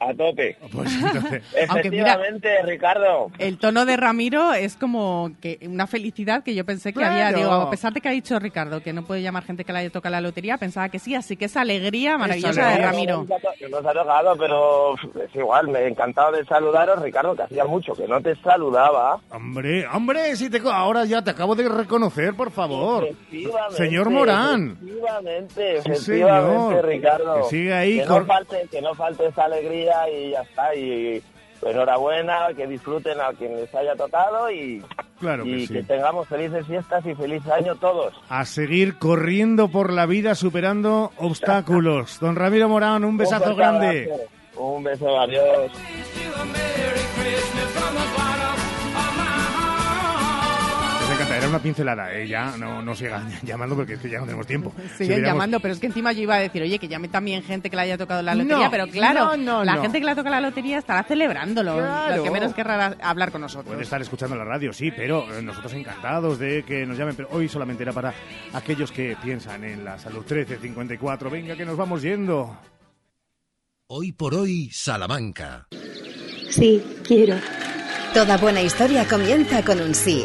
A 0.00 0.14
tope. 0.14 0.56
Pues 0.72 0.92
entonces... 0.94 1.42
Mira- 1.52 1.64
Efectivamente, 1.64 2.48
Ricardo. 2.64 3.30
El 3.38 3.58
tono 3.58 3.84
de 3.86 3.96
Ramiro 3.96 4.52
es 4.54 4.76
como 4.76 5.30
que 5.40 5.58
una 5.62 5.86
felicidad 5.86 6.42
que 6.42 6.54
yo 6.54 6.64
pensé 6.64 6.92
que 6.92 7.04
había. 7.04 7.32
Digo, 7.32 7.50
a 7.52 7.70
pesar 7.70 7.92
de 7.92 8.00
que 8.00 8.08
ha 8.08 8.12
dicho 8.12 8.38
Ricardo 8.38 8.82
que 8.82 8.92
no 8.92 9.04
puede 9.04 9.22
llamar 9.22 9.44
gente 9.44 9.64
que 9.64 9.72
le 9.72 9.80
haya 9.80 9.90
tocado 9.90 10.12
la 10.12 10.20
lotería, 10.20 10.56
pensaba 10.58 10.88
que 10.88 10.98
sí. 10.98 11.14
Así 11.14 11.36
que 11.36 11.44
esa 11.46 11.60
alegría 11.60 12.16
maravillosa 12.18 12.70
de 12.70 12.78
Ramiro. 12.78 13.26
Nos 13.70 13.86
ha 13.86 13.92
tocado, 13.92 14.36
pero 14.36 14.94
es 14.94 15.34
igual, 15.34 15.68
me 15.68 15.80
he 15.80 15.88
encantado 15.88 16.32
de 16.32 16.44
saludaros, 16.46 17.00
Ricardo, 17.02 17.36
que 17.36 17.42
hacía 17.42 17.64
mucho 17.64 17.92
que 17.94 18.08
no 18.08 18.20
te 18.20 18.34
saludaba. 18.36 19.20
Hombre, 19.30 19.86
hombre, 19.88 20.34
si 20.36 20.48
te... 20.50 20.60
ahora 20.64 21.04
ya 21.04 21.22
te 21.22 21.30
acabo 21.30 21.54
de 21.54 21.68
reconocer, 21.68 22.34
por 22.34 22.50
favor. 22.50 23.04
Efectivamente, 23.06 23.76
Señor 23.76 24.10
Morán. 24.10 24.78
Efectivamente, 24.82 25.82
Sí, 25.82 25.90
efectivamente, 25.90 26.66
señor. 26.68 26.86
Ricardo. 26.86 27.34
Que 27.42 27.48
sigue 27.50 27.74
ahí 27.74 27.98
Que 28.00 28.06
cor- 28.06 28.20
no, 28.22 28.26
falte, 28.26 28.68
que 28.70 28.80
no 28.82 28.94
falte 28.94 29.26
esa 29.26 29.44
alegría 29.44 29.89
y 30.08 30.30
ya 30.30 30.42
está. 30.42 30.74
Y 30.74 31.22
enhorabuena, 31.62 32.48
que 32.56 32.66
disfruten 32.66 33.20
a 33.20 33.32
quien 33.34 33.54
les 33.56 33.74
haya 33.74 33.94
tocado 33.94 34.50
y, 34.50 34.82
Claro 35.18 35.44
que 35.44 35.50
y 35.50 35.66
sí. 35.66 35.74
que 35.74 35.82
tengamos 35.82 36.26
felices 36.26 36.66
fiestas 36.66 37.04
y 37.04 37.14
feliz 37.14 37.46
año 37.48 37.74
todos. 37.76 38.14
A 38.30 38.44
seguir 38.46 38.98
corriendo 38.98 39.68
por 39.68 39.92
la 39.92 40.06
vida 40.06 40.34
superando 40.34 41.12
obstáculos. 41.18 42.18
Don 42.20 42.36
Ramiro 42.36 42.68
Morán, 42.68 43.04
un 43.04 43.18
besazo 43.18 43.54
fuerte 43.54 43.58
grande. 43.60 44.10
Un 44.56 44.82
beso, 44.82 45.20
adiós. 45.20 45.70
Una 51.50 51.58
pincelada, 51.62 52.12
¿eh? 52.14 52.26
ya 52.26 52.56
no, 52.56 52.80
no 52.82 52.94
sigan 52.94 53.30
llamando 53.42 53.76
porque 53.76 53.94
es 53.94 54.00
que 54.00 54.08
ya 54.08 54.18
no 54.18 54.24
tenemos 54.24 54.46
tiempo. 54.46 54.72
Si 54.96 55.04
Siguen 55.04 55.18
hubiéramos- 55.18 55.26
llamando, 55.34 55.60
pero 55.60 55.74
es 55.74 55.80
que 55.80 55.86
encima 55.86 56.12
yo 56.12 56.22
iba 56.22 56.36
a 56.36 56.38
decir, 56.40 56.62
oye, 56.62 56.78
que 56.78 56.88
llame 56.88 57.08
también 57.08 57.42
gente 57.42 57.68
que 57.70 57.76
le 57.76 57.82
haya 57.82 57.98
tocado 57.98 58.22
la 58.22 58.34
lotería, 58.34 58.64
No, 58.64 58.70
pero 58.70 58.86
claro, 58.86 59.36
no, 59.36 59.36
no, 59.36 59.64
la 59.64 59.74
no. 59.76 59.82
gente 59.82 59.98
que 59.98 60.04
le 60.04 60.10
ha 60.12 60.14
tocado 60.16 60.34
la 60.34 60.40
lotería 60.40 60.78
estará 60.78 61.02
celebrándolo. 61.02 61.76
Claro. 61.76 62.16
Lo 62.16 62.22
que 62.22 62.30
menos 62.30 62.54
querrá 62.54 62.96
hablar 63.02 63.30
con 63.32 63.40
nosotros. 63.42 63.66
Puede 63.66 63.82
estar 63.82 64.00
escuchando 64.00 64.36
la 64.36 64.44
radio, 64.44 64.72
sí, 64.72 64.90
pero 64.90 65.26
eh, 65.36 65.42
nosotros 65.42 65.72
encantados 65.74 66.38
de 66.38 66.62
que 66.64 66.86
nos 66.86 66.96
llamen. 66.98 67.14
Pero 67.16 67.28
hoy 67.32 67.48
solamente 67.48 67.82
era 67.82 67.92
para 67.92 68.12
aquellos 68.52 68.90
que 68.92 69.16
piensan 69.22 69.64
en 69.64 69.84
la 69.84 69.98
salud 69.98 70.18
1354. 70.20 71.30
Venga, 71.30 71.56
que 71.56 71.64
nos 71.64 71.76
vamos 71.76 72.02
yendo. 72.02 72.56
Hoy 73.88 74.12
por 74.12 74.34
hoy, 74.34 74.70
Salamanca. 74.72 75.66
Sí, 76.50 76.82
quiero. 77.06 77.36
Toda 78.14 78.36
buena 78.36 78.62
historia 78.62 79.06
comienza 79.08 79.64
con 79.64 79.80
un 79.80 79.94
sí. 79.94 80.24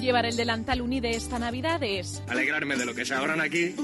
Llevar 0.00 0.26
el 0.26 0.36
delantal 0.36 0.80
Unide 0.80 1.10
esta 1.10 1.38
Navidad 1.38 1.82
es 1.82 2.22
Alegrarme 2.28 2.76
de 2.76 2.86
lo 2.86 2.94
que 2.94 3.04
se 3.04 3.14
ahorran 3.14 3.40
aquí 3.40 3.74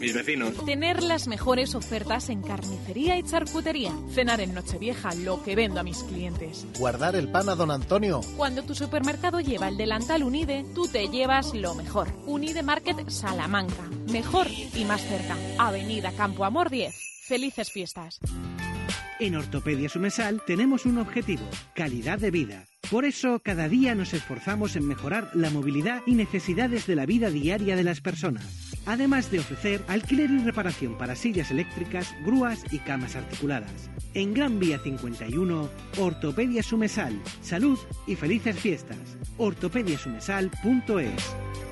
mis 0.00 0.14
vecinos. 0.14 0.64
tener 0.64 1.02
las 1.02 1.28
mejores 1.28 1.74
ofertas 1.74 2.28
en 2.28 2.42
carnicería 2.42 3.16
y 3.16 3.22
charcutería. 3.22 3.92
Cenar 4.12 4.40
en 4.40 4.52
Nochevieja 4.52 5.14
lo 5.14 5.42
que 5.42 5.54
vendo 5.54 5.80
a 5.80 5.82
mis 5.82 5.98
clientes. 6.04 6.66
Guardar 6.78 7.16
el 7.16 7.28
pan 7.28 7.48
a 7.48 7.54
don 7.54 7.70
Antonio. 7.70 8.20
Cuando 8.36 8.62
tu 8.64 8.74
supermercado 8.74 9.40
lleva 9.40 9.68
el 9.68 9.76
delantal 9.76 10.24
Unide, 10.24 10.64
tú 10.74 10.88
te 10.88 11.08
llevas 11.08 11.54
lo 11.54 11.74
mejor. 11.74 12.08
Unide 12.26 12.62
Market 12.62 13.08
Salamanca. 13.08 13.88
Mejor 14.10 14.48
y 14.50 14.84
más 14.84 15.00
cerca. 15.02 15.36
Avenida 15.58 16.12
Campo 16.12 16.44
Amor 16.44 16.68
10. 16.68 16.94
Felices 17.26 17.70
fiestas. 17.70 18.18
En 19.20 19.36
Ortopedia 19.36 19.88
Sumesal 19.88 20.42
tenemos 20.44 20.84
un 20.84 20.98
objetivo, 20.98 21.44
calidad 21.74 22.18
de 22.18 22.30
vida. 22.32 22.64
Por 22.90 23.04
eso, 23.04 23.40
cada 23.40 23.68
día 23.68 23.94
nos 23.94 24.12
esforzamos 24.12 24.76
en 24.76 24.86
mejorar 24.86 25.30
la 25.34 25.50
movilidad 25.50 26.02
y 26.06 26.14
necesidades 26.14 26.86
de 26.86 26.96
la 26.96 27.06
vida 27.06 27.30
diaria 27.30 27.76
de 27.76 27.84
las 27.84 28.00
personas. 28.00 28.78
Además 28.84 29.30
de 29.30 29.38
ofrecer 29.38 29.82
alquiler 29.88 30.30
y 30.30 30.38
reparación 30.38 30.98
para 30.98 31.16
sillas 31.16 31.50
eléctricas, 31.50 32.14
grúas 32.24 32.64
y 32.70 32.78
camas 32.78 33.16
articuladas. 33.16 33.90
En 34.14 34.34
Gran 34.34 34.58
Vía 34.58 34.78
51, 34.78 35.70
Ortopedia 35.98 36.62
Sumesal. 36.62 37.18
Salud 37.40 37.78
y 38.06 38.16
felices 38.16 38.58
fiestas. 38.58 38.98
ortopediasumesal.es 39.38 41.71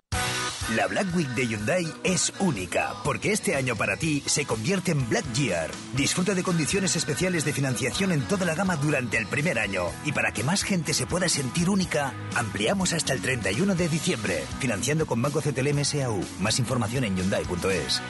La 0.75 0.87
Black 0.87 1.13
Week 1.15 1.27
de 1.29 1.47
Hyundai 1.47 1.85
es 2.03 2.31
única, 2.39 2.93
porque 3.03 3.33
este 3.33 3.55
año 3.55 3.75
para 3.75 3.97
ti 3.97 4.23
se 4.25 4.45
convierte 4.45 4.91
en 4.91 5.09
Black 5.09 5.25
Year. 5.33 5.69
Disfruta 5.97 6.33
de 6.33 6.43
condiciones 6.43 6.95
especiales 6.95 7.43
de 7.43 7.51
financiación 7.51 8.13
en 8.13 8.21
toda 8.21 8.45
la 8.45 8.55
gama 8.55 8.77
durante 8.77 9.17
el 9.17 9.27
primer 9.27 9.59
año. 9.59 9.87
Y 10.05 10.13
para 10.13 10.31
que 10.31 10.45
más 10.45 10.63
gente 10.63 10.93
se 10.93 11.07
pueda 11.07 11.27
sentir 11.27 11.69
única, 11.69 12.13
ampliamos 12.35 12.93
hasta 12.93 13.11
el 13.11 13.21
31 13.21 13.75
de 13.75 13.89
diciembre, 13.89 14.43
financiando 14.59 15.05
con 15.05 15.21
Banco 15.21 15.41
CTLM 15.41 15.83
SAU. 15.83 16.23
Más 16.39 16.57
información 16.59 17.03
en 17.03 17.17
Hyundai.es. 17.17 18.01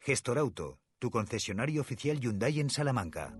Gestor 0.00 0.38
Auto. 0.38 0.78
tu 0.98 1.10
concesionario 1.10 1.80
oficial 1.80 2.18
Hyundai 2.18 2.58
en 2.58 2.70
Salamanca. 2.70 3.32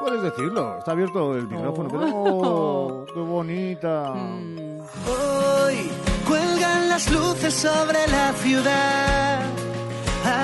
Puedes 0.00 0.22
decirlo, 0.22 0.78
está 0.78 0.92
abierto 0.92 1.34
el 1.36 1.48
micrófono. 1.48 1.88
pero- 1.88 2.10
Oh, 2.12 3.04
qué 3.14 3.20
bonita. 3.20 4.12
Hoy 4.12 5.90
cuelgan 6.26 6.88
las 6.88 7.10
luces 7.10 7.54
sobre 7.54 8.06
la 8.08 8.32
ciudad. 8.34 9.40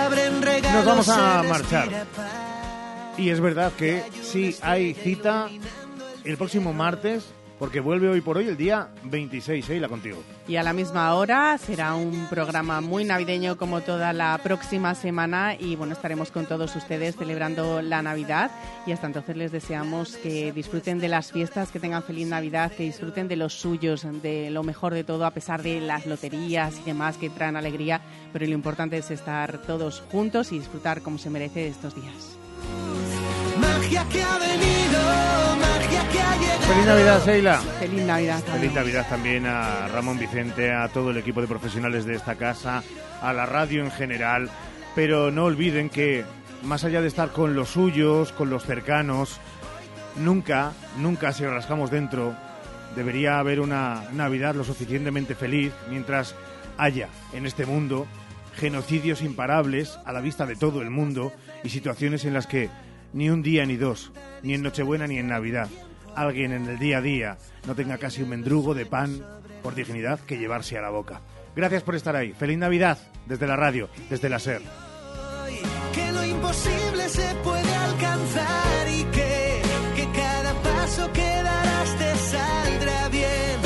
Abren 0.04 0.40
regalos. 0.42 0.72
Nos 0.72 0.86
vamos 0.86 1.08
a 1.08 1.42
marchar. 1.42 2.06
Y 3.18 3.30
es 3.30 3.40
verdad 3.40 3.72
que 3.76 4.02
sí 4.22 4.56
hay 4.62 4.94
cita 4.94 5.48
el 6.24 6.36
próximo 6.38 6.72
martes, 6.72 7.26
porque 7.60 7.80
vuelve 7.80 8.08
hoy 8.08 8.22
por 8.22 8.38
hoy 8.38 8.48
el 8.48 8.56
día 8.56 8.88
26, 9.04 9.66
Sheila, 9.66 9.86
contigo. 9.86 10.16
Y 10.48 10.56
a 10.56 10.62
la 10.62 10.72
misma 10.72 11.14
hora 11.14 11.58
será 11.58 11.94
un 11.94 12.26
programa 12.30 12.80
muy 12.80 13.04
navideño 13.04 13.58
como 13.58 13.82
toda 13.82 14.14
la 14.14 14.40
próxima 14.42 14.94
semana 14.94 15.54
y 15.60 15.76
bueno, 15.76 15.92
estaremos 15.92 16.30
con 16.30 16.46
todos 16.46 16.74
ustedes 16.74 17.16
celebrando 17.16 17.82
la 17.82 18.00
Navidad 18.00 18.50
y 18.86 18.92
hasta 18.92 19.08
entonces 19.08 19.36
les 19.36 19.52
deseamos 19.52 20.16
que 20.16 20.52
disfruten 20.52 21.00
de 21.00 21.08
las 21.08 21.32
fiestas, 21.32 21.70
que 21.70 21.80
tengan 21.80 22.02
feliz 22.02 22.26
Navidad, 22.26 22.72
que 22.72 22.84
disfruten 22.84 23.28
de 23.28 23.36
los 23.36 23.52
suyos, 23.52 24.06
de 24.22 24.50
lo 24.50 24.62
mejor 24.62 24.94
de 24.94 25.04
todo 25.04 25.26
a 25.26 25.32
pesar 25.32 25.62
de 25.62 25.82
las 25.82 26.06
loterías 26.06 26.78
y 26.78 26.84
demás 26.84 27.18
que 27.18 27.28
traen 27.28 27.56
alegría, 27.56 28.00
pero 28.32 28.46
lo 28.46 28.52
importante 28.52 28.96
es 28.96 29.10
estar 29.10 29.58
todos 29.58 30.02
juntos 30.10 30.50
y 30.52 30.58
disfrutar 30.58 31.02
como 31.02 31.18
se 31.18 31.28
merece 31.28 31.68
estos 31.68 31.94
días. 31.94 32.39
Magia 33.60 34.04
que 34.08 34.22
ha 34.22 34.38
venido, 34.38 35.00
magia 35.60 36.08
que 36.10 36.20
ha 36.20 36.36
llegado. 36.36 36.60
Feliz 36.62 36.86
Navidad, 36.86 37.22
Sheila. 37.24 37.58
Feliz 37.58 38.04
Navidad. 38.04 38.42
Feliz 38.44 38.72
Navidad 38.72 39.06
también 39.08 39.46
a 39.46 39.88
Ramón 39.88 40.18
Vicente, 40.18 40.72
a 40.72 40.88
todo 40.88 41.10
el 41.10 41.18
equipo 41.18 41.40
de 41.40 41.46
profesionales 41.46 42.04
de 42.04 42.14
esta 42.14 42.36
casa, 42.36 42.82
a 43.22 43.32
la 43.32 43.46
radio 43.46 43.84
en 43.84 43.90
general. 43.90 44.50
Pero 44.94 45.30
no 45.30 45.44
olviden 45.44 45.88
que, 45.90 46.24
más 46.62 46.84
allá 46.84 47.00
de 47.00 47.08
estar 47.08 47.30
con 47.30 47.54
los 47.54 47.70
suyos, 47.70 48.32
con 48.32 48.50
los 48.50 48.64
cercanos, 48.64 49.38
nunca, 50.16 50.72
nunca 50.98 51.32
si 51.32 51.44
rascamos 51.44 51.90
dentro, 51.90 52.34
debería 52.96 53.38
haber 53.38 53.60
una 53.60 54.04
Navidad 54.12 54.54
lo 54.54 54.64
suficientemente 54.64 55.34
feliz 55.34 55.72
mientras 55.88 56.34
haya 56.76 57.08
en 57.32 57.46
este 57.46 57.66
mundo 57.66 58.06
genocidios 58.56 59.22
imparables 59.22 59.98
a 60.04 60.12
la 60.12 60.20
vista 60.20 60.46
de 60.46 60.56
todo 60.56 60.82
el 60.82 60.90
mundo 60.90 61.32
y 61.62 61.68
situaciones 61.68 62.24
en 62.24 62.34
las 62.34 62.46
que 62.46 62.68
ni 63.12 63.30
un 63.30 63.42
día 63.42 63.66
ni 63.66 63.76
dos, 63.76 64.12
ni 64.42 64.54
en 64.54 64.62
Nochebuena 64.62 65.06
ni 65.06 65.18
en 65.18 65.28
Navidad, 65.28 65.68
alguien 66.14 66.52
en 66.52 66.66
el 66.66 66.78
día 66.78 66.98
a 66.98 67.02
día 67.02 67.38
no 67.66 67.74
tenga 67.74 67.98
casi 67.98 68.22
un 68.22 68.30
mendrugo 68.30 68.74
de 68.74 68.86
pan 68.86 69.24
por 69.62 69.74
dignidad 69.74 70.20
que 70.20 70.38
llevarse 70.38 70.78
a 70.78 70.82
la 70.82 70.90
boca. 70.90 71.20
Gracias 71.54 71.82
por 71.82 71.94
estar 71.94 72.16
ahí. 72.16 72.32
Feliz 72.32 72.58
Navidad 72.58 72.98
desde 73.26 73.46
la 73.46 73.56
radio, 73.56 73.88
desde 74.08 74.28
la 74.28 74.38
SER. 74.38 74.62
que 75.94 76.12
lo 76.12 76.24
imposible 76.24 77.08
se 77.08 77.34
puede 77.42 77.74
alcanzar 77.74 78.88
y 78.88 79.04
que, 79.04 79.62
cada 80.14 80.54
paso 80.62 81.12
que 81.12 81.20
darás 81.20 81.98
te 81.98 82.16
saldrá 82.16 83.08
bien, 83.08 83.60